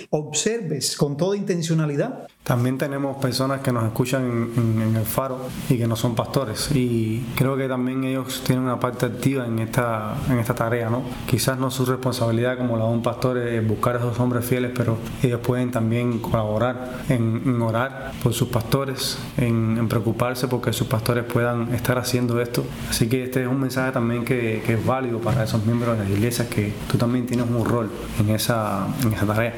observes 0.10 0.96
con 0.96 1.18
toda 1.18 1.38
intencionalidad. 1.38 2.28
También 2.44 2.78
tenemos 2.78 3.16
personas 3.18 3.62
que 3.62 3.72
nos 3.72 3.86
escuchan 3.86 4.50
en, 4.58 4.96
el 4.98 5.06
faro 5.06 5.48
y 5.70 5.78
que 5.78 5.88
no 5.88 5.96
son 5.96 6.14
pastores. 6.14 6.72
Y 6.76 7.26
creo 7.38 7.56
que 7.56 7.70
también 7.70 8.04
ellos 8.04 8.44
tienen 8.46 8.66
una 8.66 8.82
parte 8.82 9.06
activa 9.06 9.48
en 9.48 9.60
esta, 9.60 10.16
en 10.30 10.40
esta 10.40 10.54
tarea, 10.54 10.90
¿no? 10.90 11.04
Quizás 11.26 11.58
no 11.58 11.72
su 11.72 11.86
responsabilidad 11.86 12.58
como 12.58 12.76
la 12.76 12.84
de 12.84 12.92
un 12.92 13.02
pastor 13.02 13.38
es 13.38 13.66
buscar 13.66 13.96
a 13.96 14.00
esos 14.00 14.20
hombres 14.20 14.44
fieles, 14.44 14.72
pero 14.76 14.98
ellos 15.22 15.40
pueden 15.40 15.72
también 15.72 16.20
colaborar 16.20 17.04
en, 17.08 17.62
orar 17.62 18.12
por 18.22 18.34
sus 18.34 18.50
pastores, 18.50 19.18
en, 19.38 19.88
preocuparse 19.88 20.50
porque 20.50 20.74
sus 20.74 20.88
pastores 20.88 21.24
puedan 21.24 21.74
estar 21.74 21.98
haciendo 21.98 22.42
esto. 22.42 22.66
Así 22.90 23.08
que 23.08 23.24
este 23.24 23.44
es 23.44 23.48
un 23.48 23.62
mensaje 23.62 23.94
también 23.94 24.26
que, 24.26 24.62
es 24.68 24.86
válido 24.86 25.20
para 25.20 25.44
esos 25.44 25.66
miembros 25.66 25.98
de 25.98 26.04
las 26.04 26.12
iglesias 26.12 26.50
que 26.50 26.74
tú 26.92 26.98
también 26.98 27.26
tienes 27.26 27.48
un 27.48 27.64
rol 27.64 27.90
en 28.20 28.32
esa, 28.32 28.86
en 29.02 29.14
esa 29.14 29.26
tarea. 29.26 29.54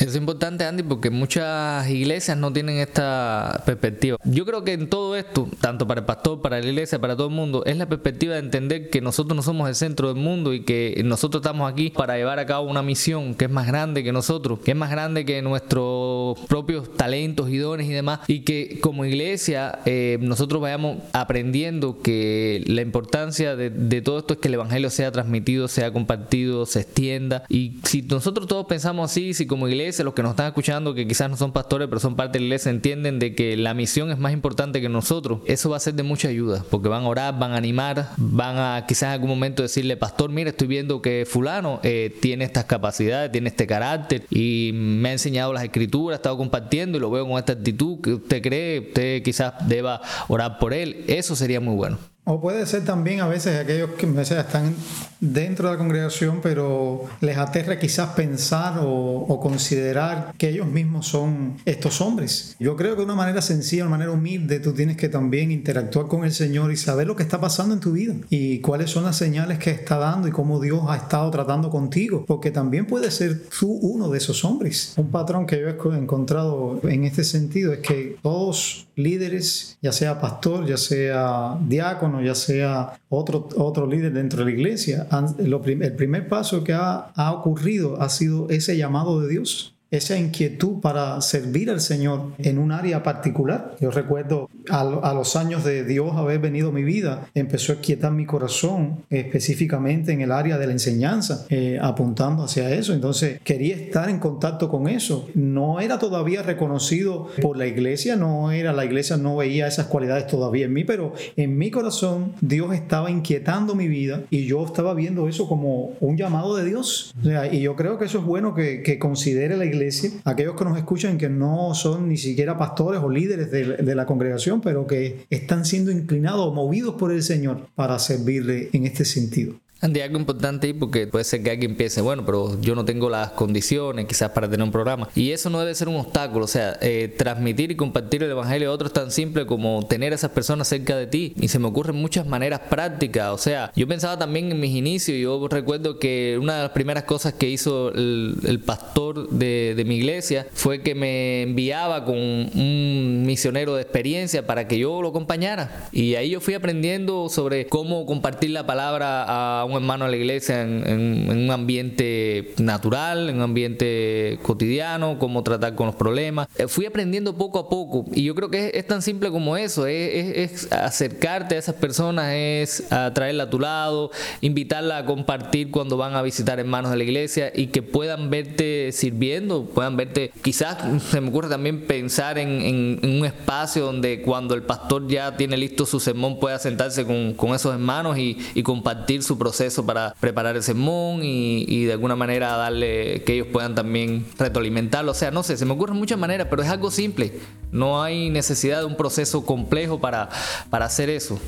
Es 0.00 0.16
importante, 0.16 0.64
Andy, 0.64 0.82
porque 0.82 1.10
muchas 1.10 1.86
iglesias 1.90 2.34
no 2.34 2.50
tienen 2.50 2.78
esta 2.78 3.62
perspectiva. 3.66 4.16
Yo 4.24 4.46
creo 4.46 4.64
que 4.64 4.72
en 4.72 4.88
todo 4.88 5.14
esto, 5.14 5.46
tanto 5.60 5.86
para 5.86 6.00
el 6.00 6.06
pastor, 6.06 6.40
para 6.40 6.58
la 6.58 6.66
iglesia, 6.66 6.98
para 6.98 7.14
todo 7.16 7.26
el 7.26 7.34
mundo, 7.34 7.62
es 7.66 7.76
la 7.76 7.86
perspectiva 7.86 8.32
de 8.32 8.40
entender 8.40 8.88
que 8.88 9.02
nosotros 9.02 9.36
no 9.36 9.42
somos 9.42 9.68
el 9.68 9.74
centro 9.74 10.08
del 10.08 10.16
mundo 10.16 10.54
y 10.54 10.64
que 10.64 11.02
nosotros 11.04 11.42
estamos 11.42 11.70
aquí 11.70 11.90
para 11.90 12.16
llevar 12.16 12.38
a 12.38 12.46
cabo 12.46 12.66
una 12.66 12.82
misión 12.82 13.34
que 13.34 13.44
es 13.44 13.50
más 13.50 13.66
grande 13.66 14.02
que 14.02 14.10
nosotros, 14.10 14.60
que 14.60 14.70
es 14.70 14.76
más 14.76 14.90
grande 14.90 15.26
que 15.26 15.42
nuestros 15.42 16.38
propios 16.48 16.94
talentos 16.96 17.50
y 17.50 17.58
dones 17.58 17.86
y 17.86 17.92
demás, 17.92 18.20
y 18.26 18.40
que 18.40 18.78
como 18.80 19.04
iglesia 19.04 19.80
eh, 19.84 20.16
nosotros 20.22 20.62
vayamos 20.62 20.96
aprendiendo 21.12 22.00
que 22.00 22.64
la 22.66 22.80
importancia 22.80 23.54
de, 23.54 23.68
de 23.68 24.00
todo 24.00 24.20
esto 24.20 24.32
es 24.32 24.40
que 24.40 24.48
el 24.48 24.54
Evangelio 24.54 24.88
sea 24.88 25.12
transmitido, 25.12 25.68
sea 25.68 25.92
compartido, 25.92 26.64
se 26.64 26.80
extienda. 26.80 27.44
Y 27.50 27.80
si 27.84 28.00
nosotros 28.00 28.46
todos 28.46 28.64
pensamos 28.64 29.10
así, 29.10 29.34
si 29.34 29.46
como 29.46 29.68
iglesia 29.68 29.89
los 29.98 30.14
que 30.14 30.22
nos 30.22 30.30
están 30.30 30.46
escuchando, 30.46 30.94
que 30.94 31.06
quizás 31.06 31.28
no 31.28 31.36
son 31.36 31.52
pastores, 31.52 31.88
pero 31.88 32.00
son 32.00 32.16
parte 32.16 32.38
de 32.38 32.40
la 32.40 32.46
iglesia, 32.46 32.70
entienden 32.70 33.18
de 33.18 33.34
que 33.34 33.56
la 33.56 33.74
misión 33.74 34.10
es 34.10 34.18
más 34.18 34.32
importante 34.32 34.80
que 34.80 34.88
nosotros, 34.88 35.40
eso 35.46 35.70
va 35.70 35.76
a 35.76 35.80
ser 35.80 35.94
de 35.94 36.02
mucha 36.02 36.28
ayuda, 36.28 36.64
porque 36.70 36.88
van 36.88 37.04
a 37.04 37.08
orar, 37.08 37.38
van 37.38 37.52
a 37.52 37.56
animar, 37.56 38.10
van 38.16 38.58
a 38.58 38.86
quizás 38.86 39.04
en 39.04 39.08
algún 39.10 39.30
momento 39.30 39.62
decirle, 39.62 39.96
pastor, 39.96 40.30
mire, 40.30 40.50
estoy 40.50 40.68
viendo 40.68 41.02
que 41.02 41.26
fulano 41.28 41.80
eh, 41.82 42.16
tiene 42.20 42.44
estas 42.44 42.64
capacidades, 42.64 43.32
tiene 43.32 43.48
este 43.48 43.66
carácter 43.66 44.24
y 44.30 44.70
me 44.74 45.10
ha 45.10 45.12
enseñado 45.12 45.52
las 45.52 45.64
escrituras, 45.64 46.16
ha 46.16 46.20
estado 46.20 46.36
compartiendo 46.36 46.98
y 46.98 47.00
lo 47.00 47.10
veo 47.10 47.28
con 47.28 47.38
esta 47.38 47.52
actitud 47.52 48.00
que 48.00 48.14
usted 48.14 48.42
cree, 48.42 48.80
usted 48.80 49.22
quizás 49.22 49.54
deba 49.68 50.00
orar 50.28 50.58
por 50.58 50.72
él, 50.72 51.04
eso 51.06 51.36
sería 51.36 51.60
muy 51.60 51.74
bueno. 51.74 52.09
O 52.24 52.40
puede 52.40 52.66
ser 52.66 52.84
también 52.84 53.20
a 53.20 53.28
veces 53.28 53.58
aquellos 53.58 53.90
que 53.90 54.06
a 54.06 54.10
veces 54.10 54.38
están 54.38 54.74
dentro 55.20 55.68
de 55.68 55.74
la 55.74 55.78
congregación, 55.78 56.40
pero 56.42 57.04
les 57.20 57.36
aterra 57.36 57.78
quizás 57.78 58.10
pensar 58.10 58.80
o, 58.82 59.38
considerar 59.40 60.34
que 60.36 60.50
ellos 60.50 60.66
mismos 60.66 61.06
son 61.06 61.56
estos 61.64 62.00
hombres. 62.00 62.56
Yo 62.58 62.76
creo 62.76 62.92
que 62.92 62.98
de 62.98 63.04
una 63.04 63.14
manera 63.14 63.40
sencilla, 63.40 63.82
de 63.82 63.88
una 63.88 63.96
manera 63.96 64.12
humilde, 64.12 64.60
tú 64.60 64.72
tienes 64.72 64.96
que 64.96 65.08
también 65.08 65.50
interactuar 65.50 66.08
con 66.08 66.24
el 66.24 66.32
Señor 66.32 66.70
y 66.72 66.76
saber 66.76 67.06
lo 67.06 67.16
que 67.16 67.22
está 67.22 67.40
pasando 67.40 67.74
en 67.74 67.80
tu 67.80 67.92
vida 67.92 68.14
y 68.28 68.60
cuáles 68.60 68.90
son 68.90 69.04
las 69.04 69.16
señales 69.16 69.58
que 69.58 69.70
está 69.70 69.96
dando 69.96 70.28
y 70.28 70.30
cómo 70.30 70.60
Dios 70.60 70.82
ha 70.88 70.96
estado 70.96 71.30
tratando 71.30 71.70
contigo, 71.70 72.24
porque 72.26 72.50
también 72.50 72.86
puede 72.86 73.10
ser 73.10 73.42
tú 73.48 73.72
uno 73.72 74.10
de 74.10 74.18
esos 74.18 74.44
hombres. 74.44 74.92
Un 74.96 75.10
patrón 75.10 75.46
que 75.46 75.58
yo 75.58 75.68
he 75.68 75.98
encontrado 75.98 76.80
en 76.84 77.04
este 77.04 77.24
sentido 77.24 77.72
es 77.72 77.80
que 77.80 78.18
todos 78.22 78.86
líderes, 79.02 79.78
ya 79.82 79.92
sea 79.92 80.20
pastor, 80.20 80.66
ya 80.66 80.76
sea 80.76 81.58
diácono, 81.66 82.22
ya 82.22 82.34
sea 82.34 83.00
otro, 83.08 83.48
otro 83.56 83.86
líder 83.86 84.12
dentro 84.12 84.40
de 84.40 84.44
la 84.46 84.50
iglesia, 84.50 85.06
el 85.38 85.94
primer 85.96 86.28
paso 86.28 86.62
que 86.62 86.72
ha, 86.72 87.12
ha 87.14 87.32
ocurrido 87.32 88.00
ha 88.00 88.08
sido 88.08 88.48
ese 88.50 88.76
llamado 88.76 89.20
de 89.20 89.28
Dios 89.28 89.74
esa 89.90 90.16
inquietud 90.16 90.80
para 90.80 91.20
servir 91.20 91.70
al 91.70 91.80
Señor 91.80 92.32
en 92.38 92.58
un 92.58 92.72
área 92.72 93.02
particular. 93.02 93.74
Yo 93.80 93.90
recuerdo 93.90 94.48
a, 94.68 94.84
los 95.14 95.36
años 95.36 95.64
de 95.64 95.84
Dios 95.84 96.12
haber 96.16 96.38
venido 96.38 96.68
a 96.68 96.72
mi 96.72 96.84
vida, 96.84 97.28
empezó 97.34 97.72
a 97.72 97.76
quietar 97.76 98.12
mi 98.12 98.24
corazón 98.24 99.00
específicamente 99.10 100.12
en 100.12 100.20
el 100.20 100.30
área 100.30 100.58
de 100.58 100.66
la 100.66 100.72
enseñanza, 100.72 101.46
eh, 101.50 101.78
apuntando 101.80 102.44
hacia 102.44 102.70
eso. 102.70 102.92
Entonces 102.92 103.40
quería 103.42 103.74
estar 103.74 104.08
en 104.08 104.20
contacto 104.20 104.68
con 104.68 104.88
eso. 104.88 105.28
No 105.34 105.80
era 105.80 105.98
todavía 105.98 106.42
reconocido 106.42 107.28
por 107.42 107.56
la 107.56 107.66
iglesia, 107.66 108.14
no 108.14 108.52
era 108.52 108.72
la 108.72 108.84
iglesia, 108.84 109.16
no 109.16 109.36
veía 109.36 109.66
esas 109.66 109.86
cualidades 109.86 110.26
todavía 110.28 110.66
en 110.66 110.72
mí, 110.72 110.84
pero 110.84 111.14
en 111.36 111.58
mi 111.58 111.70
corazón 111.70 112.32
Dios 112.40 112.72
estaba 112.74 113.10
inquietando 113.10 113.74
mi 113.74 113.88
vida 113.88 114.22
y 114.30 114.46
yo 114.46 114.64
estaba 114.64 114.94
viendo 114.94 115.28
eso 115.28 115.48
como 115.48 115.94
un 116.00 116.16
llamado 116.16 116.56
de 116.56 116.64
Dios. 116.64 117.12
y 117.50 117.60
yo 117.60 117.74
creo 117.74 117.98
que 117.98 118.04
eso 118.04 118.18
es 118.18 118.24
bueno 118.24 118.54
que, 118.54 118.82
que 118.82 118.98
considere 118.98 119.56
la 119.56 119.64
iglesia 119.64 119.79
aquellos 120.24 120.56
que 120.56 120.64
nos 120.64 120.78
escuchan 120.78 121.18
que 121.18 121.28
no 121.28 121.74
son 121.74 122.08
ni 122.08 122.16
siquiera 122.16 122.58
pastores 122.58 123.00
o 123.02 123.08
líderes 123.08 123.50
de, 123.50 123.94
la 123.94 124.06
congregación, 124.06 124.60
pero 124.60 124.86
que 124.86 125.26
están 125.30 125.64
siendo 125.64 125.90
inclinados, 125.90 126.54
movidos 126.54 126.94
por 126.94 127.12
el 127.12 127.22
Señor 127.22 127.68
para 127.74 127.98
servirle 127.98 128.70
en 128.72 128.86
este 128.86 129.04
sentido. 129.04 129.54
Andy, 129.82 130.02
algo 130.02 130.18
importante 130.18 130.66
ahí 130.66 130.72
porque 130.74 131.06
puede 131.06 131.24
ser 131.24 131.42
que 131.42 131.50
alguien 131.50 131.74
piense, 131.74 132.02
bueno, 132.02 132.22
pero 132.26 132.60
yo 132.60 132.74
no 132.74 132.84
tengo 132.84 133.08
las 133.08 133.30
condiciones 133.30 134.04
quizás 134.04 134.30
para 134.30 134.46
tener 134.46 134.62
un 134.62 134.70
programa. 134.70 135.08
Y 135.14 135.30
eso 135.30 135.48
no 135.48 135.58
debe 135.58 135.74
ser 135.74 135.88
un 135.88 135.96
obstáculo. 135.96 136.44
O 136.44 136.48
sea, 136.48 136.76
eh, 136.82 137.14
transmitir 137.16 137.70
y 137.70 137.76
compartir 137.76 138.22
el 138.22 138.30
Evangelio 138.30 138.70
a 138.70 138.72
otros 138.74 138.90
es 138.90 138.92
tan 138.92 139.10
simple 139.10 139.46
como 139.46 139.86
tener 139.86 140.12
a 140.12 140.16
esas 140.16 140.32
personas 140.32 140.68
cerca 140.68 140.96
de 140.96 141.06
ti. 141.06 141.32
Y 141.40 141.48
se 141.48 141.58
me 141.58 141.68
ocurren 141.68 141.96
muchas 141.96 142.26
maneras 142.26 142.60
prácticas. 142.68 143.30
O 143.30 143.38
sea, 143.38 143.72
yo 143.74 143.88
pensaba 143.88 144.18
también 144.18 144.52
en 144.52 144.60
mis 144.60 144.74
inicios. 144.74 145.16
Yo 145.16 145.48
recuerdo 145.48 145.98
que 145.98 146.38
una 146.38 146.56
de 146.56 146.62
las 146.64 146.72
primeras 146.72 147.04
cosas 147.04 147.32
que 147.32 147.48
hizo 147.48 147.90
el, 147.94 148.62
pastor 148.66 149.30
de, 149.30 149.72
de 149.74 149.84
mi 149.86 149.96
iglesia 149.96 150.46
fue 150.52 150.82
que 150.82 150.94
me 150.94 151.42
enviaba 151.42 152.04
con 152.04 152.16
un 152.18 153.22
misionero 153.24 153.74
de 153.74 153.82
experiencia 153.82 154.46
para 154.46 154.68
que 154.68 154.78
yo 154.78 155.00
lo 155.00 155.08
acompañara. 155.08 155.88
Y 155.90 156.16
ahí 156.16 156.30
yo 156.30 156.40
fui 156.42 156.52
aprendiendo 156.52 157.30
sobre 157.30 157.66
cómo 157.66 158.04
compartir 158.04 158.50
la 158.50 158.66
palabra 158.66 159.60
a 159.60 159.64
un 159.64 159.69
hermano 159.76 160.04
de 160.04 160.10
la 160.10 160.16
iglesia 160.16 160.62
en, 160.62 161.30
un 161.30 161.50
ambiente 161.50 162.54
natural, 162.58 163.28
en 163.28 163.36
un 163.36 163.42
ambiente 163.42 164.38
cotidiano, 164.42 165.18
cómo 165.18 165.42
tratar 165.42 165.74
con 165.74 165.86
los 165.86 165.94
problemas. 165.94 166.48
Eh, 166.58 166.68
fui 166.68 166.86
aprendiendo 166.86 167.36
poco 167.36 167.58
a 167.58 167.68
poco 167.68 168.06
y 168.12 168.24
yo 168.24 168.34
creo 168.34 168.50
que 168.50 168.72
es, 168.74 168.86
tan 168.86 169.02
simple 169.02 169.30
como 169.30 169.56
eso, 169.56 169.86
es, 169.86 170.70
acercarte 170.72 171.54
a 171.54 171.58
esas 171.58 171.74
personas, 171.76 172.32
es 172.34 172.92
atraerla 172.92 173.44
a 173.44 173.50
tu 173.50 173.60
lado, 173.60 174.10
invitarla 174.40 174.98
a 174.98 175.04
compartir 175.04 175.70
cuando 175.70 175.96
van 175.96 176.14
a 176.14 176.22
visitar 176.22 176.58
hermanos 176.58 176.90
de 176.90 176.96
la 176.96 177.04
iglesia 177.04 177.52
y 177.54 177.68
que 177.68 177.82
puedan 177.82 178.30
verte 178.30 178.92
sirviendo, 178.92 179.64
puedan 179.64 179.96
verte, 179.96 180.32
quizás 180.42 180.78
se 181.10 181.20
me 181.20 181.28
ocurre 181.28 181.48
también 181.48 181.86
pensar 181.86 182.38
en, 182.38 183.00
un 183.02 183.24
espacio 183.24 183.84
donde 183.84 184.22
cuando 184.22 184.54
el 184.54 184.62
pastor 184.62 185.06
ya 185.08 185.36
tiene 185.36 185.56
listo 185.56 185.86
su 185.86 186.00
sermón 186.00 186.38
pueda 186.38 186.58
sentarse 186.58 187.04
con, 187.04 187.54
esos 187.54 187.74
hermanos 187.74 188.18
y 188.18 188.62
compartir 188.62 189.22
su 189.22 189.38
proceso 189.38 189.59
para 189.84 190.14
preparar 190.20 190.56
el 190.56 190.62
sermón 190.62 191.20
y, 191.22 191.84
de 191.84 191.92
alguna 191.92 192.16
manera 192.16 192.56
darle 192.56 193.22
que 193.24 193.34
ellos 193.34 193.48
puedan 193.52 193.74
también 193.74 194.26
retroalimentarlo. 194.38 195.12
O 195.12 195.14
sea, 195.14 195.30
no 195.30 195.42
sé, 195.42 195.56
se 195.56 195.64
me 195.64 195.72
ocurren 195.72 195.96
muchas 195.96 196.18
maneras, 196.18 196.46
pero 196.48 196.62
es 196.62 196.68
algo 196.68 196.90
simple. 196.90 197.38
No 197.70 198.02
hay 198.02 198.30
necesidad 198.30 198.80
de 198.80 198.86
un 198.86 198.96
proceso 198.96 199.44
complejo 199.44 200.00
para, 200.00 200.28
para 200.70 200.86
hacer 200.86 201.10
eso. 201.10 201.38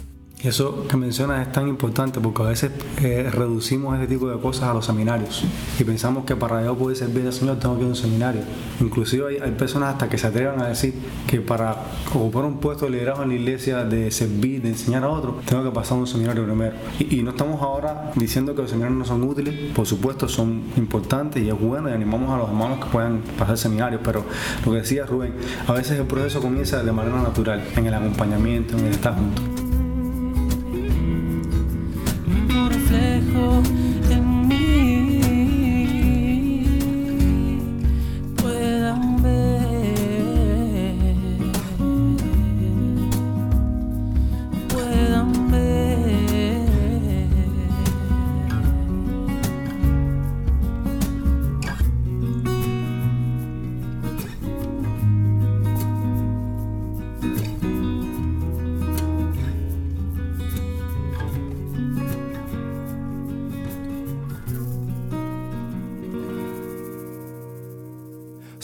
Eso 0.42 0.88
que 0.88 0.96
mencionas 0.96 1.46
es 1.46 1.52
tan 1.52 1.68
importante 1.68 2.18
porque 2.18 2.42
a 2.42 2.46
veces 2.46 2.72
eh, 3.00 3.30
reducimos 3.32 3.96
ese 3.96 4.08
tipo 4.08 4.28
de 4.28 4.40
cosas 4.40 4.64
a 4.64 4.74
los 4.74 4.84
seminarios 4.84 5.44
y 5.78 5.84
pensamos 5.84 6.24
que 6.24 6.34
para 6.34 6.64
yo 6.64 6.76
poder 6.76 6.96
servir 6.96 7.24
al 7.24 7.32
Señor 7.32 7.60
tengo 7.60 7.76
que 7.76 7.82
ir 7.82 7.86
a 7.86 7.90
un 7.90 7.96
seminario. 7.96 8.40
Inclusive 8.80 9.40
hay, 9.40 9.52
personas 9.52 9.90
hasta 9.90 10.08
que 10.08 10.18
se 10.18 10.26
atrevan 10.26 10.60
a 10.60 10.66
decir 10.66 10.94
que 11.28 11.40
para 11.40 11.76
ocupar 12.12 12.44
un 12.44 12.58
puesto 12.58 12.86
de 12.86 12.90
liderazgo 12.90 13.22
en 13.22 13.28
la 13.28 13.34
iglesia, 13.36 13.84
de 13.84 14.10
servir, 14.10 14.62
de 14.62 14.70
enseñar 14.70 15.04
a 15.04 15.10
otros, 15.10 15.44
tengo 15.44 15.62
que 15.62 15.70
pasar 15.70 15.96
un 15.96 16.08
seminario 16.08 16.44
primero. 16.44 16.74
Y, 16.98 17.22
no 17.22 17.30
estamos 17.30 17.62
ahora 17.62 18.10
diciendo 18.16 18.52
que 18.56 18.62
los 18.62 18.70
seminarios 18.70 18.98
no 18.98 19.04
son 19.04 19.22
útiles, 19.22 19.54
por 19.72 19.86
supuesto 19.86 20.28
son 20.28 20.64
importantes 20.76 21.40
y 21.40 21.50
es 21.50 21.60
bueno 21.60 21.88
y 21.88 21.92
animamos 21.92 22.28
a 22.32 22.38
los 22.38 22.48
hermanos 22.48 22.84
que 22.84 22.90
puedan 22.90 23.20
pasar 23.38 23.56
seminarios, 23.56 24.00
pero 24.02 24.24
lo 24.66 24.72
que 24.72 24.78
decía 24.78 25.06
Rubén, 25.06 25.34
a 25.68 25.72
veces 25.72 26.00
el 26.00 26.06
proceso 26.06 26.40
comienza 26.40 26.82
de 26.82 26.90
manera 26.90 27.22
natural, 27.22 27.62
en 27.76 27.86
el 27.86 27.94
acompañamiento, 27.94 28.76
en 28.76 28.86
el 28.86 28.92
estar 28.92 29.14
juntos. 29.14 29.61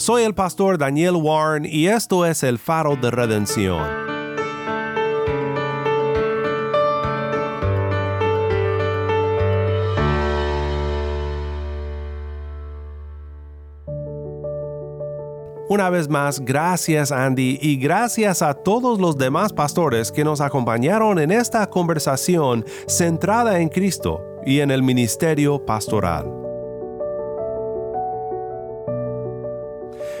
Soy 0.09 0.23
el 0.23 0.33
pastor 0.33 0.79
Daniel 0.79 1.17
Warren 1.17 1.65
y 1.65 1.85
esto 1.85 2.25
es 2.25 2.41
el 2.41 2.57
faro 2.57 2.95
de 2.95 3.11
redención. 3.11 3.87
Una 15.69 15.91
vez 15.91 16.09
más, 16.09 16.39
gracias 16.39 17.11
Andy 17.11 17.59
y 17.61 17.77
gracias 17.77 18.41
a 18.41 18.55
todos 18.55 18.99
los 18.99 19.15
demás 19.15 19.53
pastores 19.53 20.11
que 20.11 20.23
nos 20.23 20.41
acompañaron 20.41 21.19
en 21.19 21.29
esta 21.29 21.69
conversación 21.69 22.65
centrada 22.87 23.59
en 23.59 23.69
Cristo 23.69 24.23
y 24.43 24.61
en 24.61 24.71
el 24.71 24.81
ministerio 24.81 25.63
pastoral. 25.63 26.38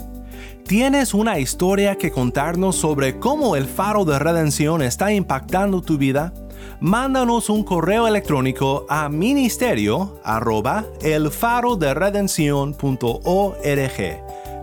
¿Tienes 0.67 1.15
una 1.15 1.39
historia 1.39 1.95
que 1.97 2.11
contarnos 2.11 2.75
sobre 2.77 3.19
cómo 3.19 3.55
el 3.55 3.67
faro 3.67 4.05
de 4.05 4.19
redención 4.19 4.83
está 4.83 5.13
impactando 5.13 5.83
tu 5.83 5.99
vida? 5.99 6.33
Mándanos 6.81 7.51
un 7.51 7.63
correo 7.65 8.09
electrónico 8.09 8.87
a 8.89 9.09
ministerio 9.09 10.21
arroba 10.25 10.85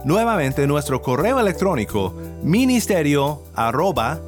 Nuevamente 0.04 0.68
nuestro 0.68 1.02
correo 1.02 1.40
electrónico 1.40 2.14
ministerio 2.44 3.44
arroba 3.56 4.20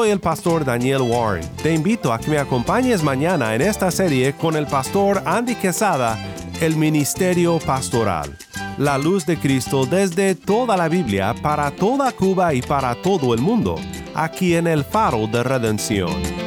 Soy 0.07 0.13
el 0.13 0.21
pastor 0.21 0.65
Daniel 0.65 1.03
Warren. 1.03 1.45
Te 1.65 1.75
invito 1.75 2.13
a 2.13 2.21
que 2.21 2.31
me 2.31 2.39
acompañes 2.39 3.03
mañana 3.03 3.57
en 3.57 3.61
esta 3.61 3.91
serie 3.91 4.35
con 4.35 4.55
el 4.55 4.69
pastor 4.69 5.21
Andy 5.27 5.57
Quesada, 5.57 6.17
el 6.61 6.77
Ministerio 6.77 7.59
Pastoral. 7.59 8.39
La 8.79 8.99
luz 8.99 9.27
de 9.27 9.37
Cristo 9.37 9.85
desde 9.85 10.37
toda 10.37 10.77
la 10.77 10.89
Biblia 10.89 11.35
para 11.43 11.73
toda 11.73 12.13
Cuba 12.13 12.55
y 12.55 12.63
para 12.63 12.95
todo 13.03 13.35
el 13.35 13.41
mundo, 13.41 13.81
aquí 14.15 14.55
en 14.55 14.69
el 14.69 14.85
Faro 14.85 15.27
de 15.27 15.43
Redención. 15.43 16.46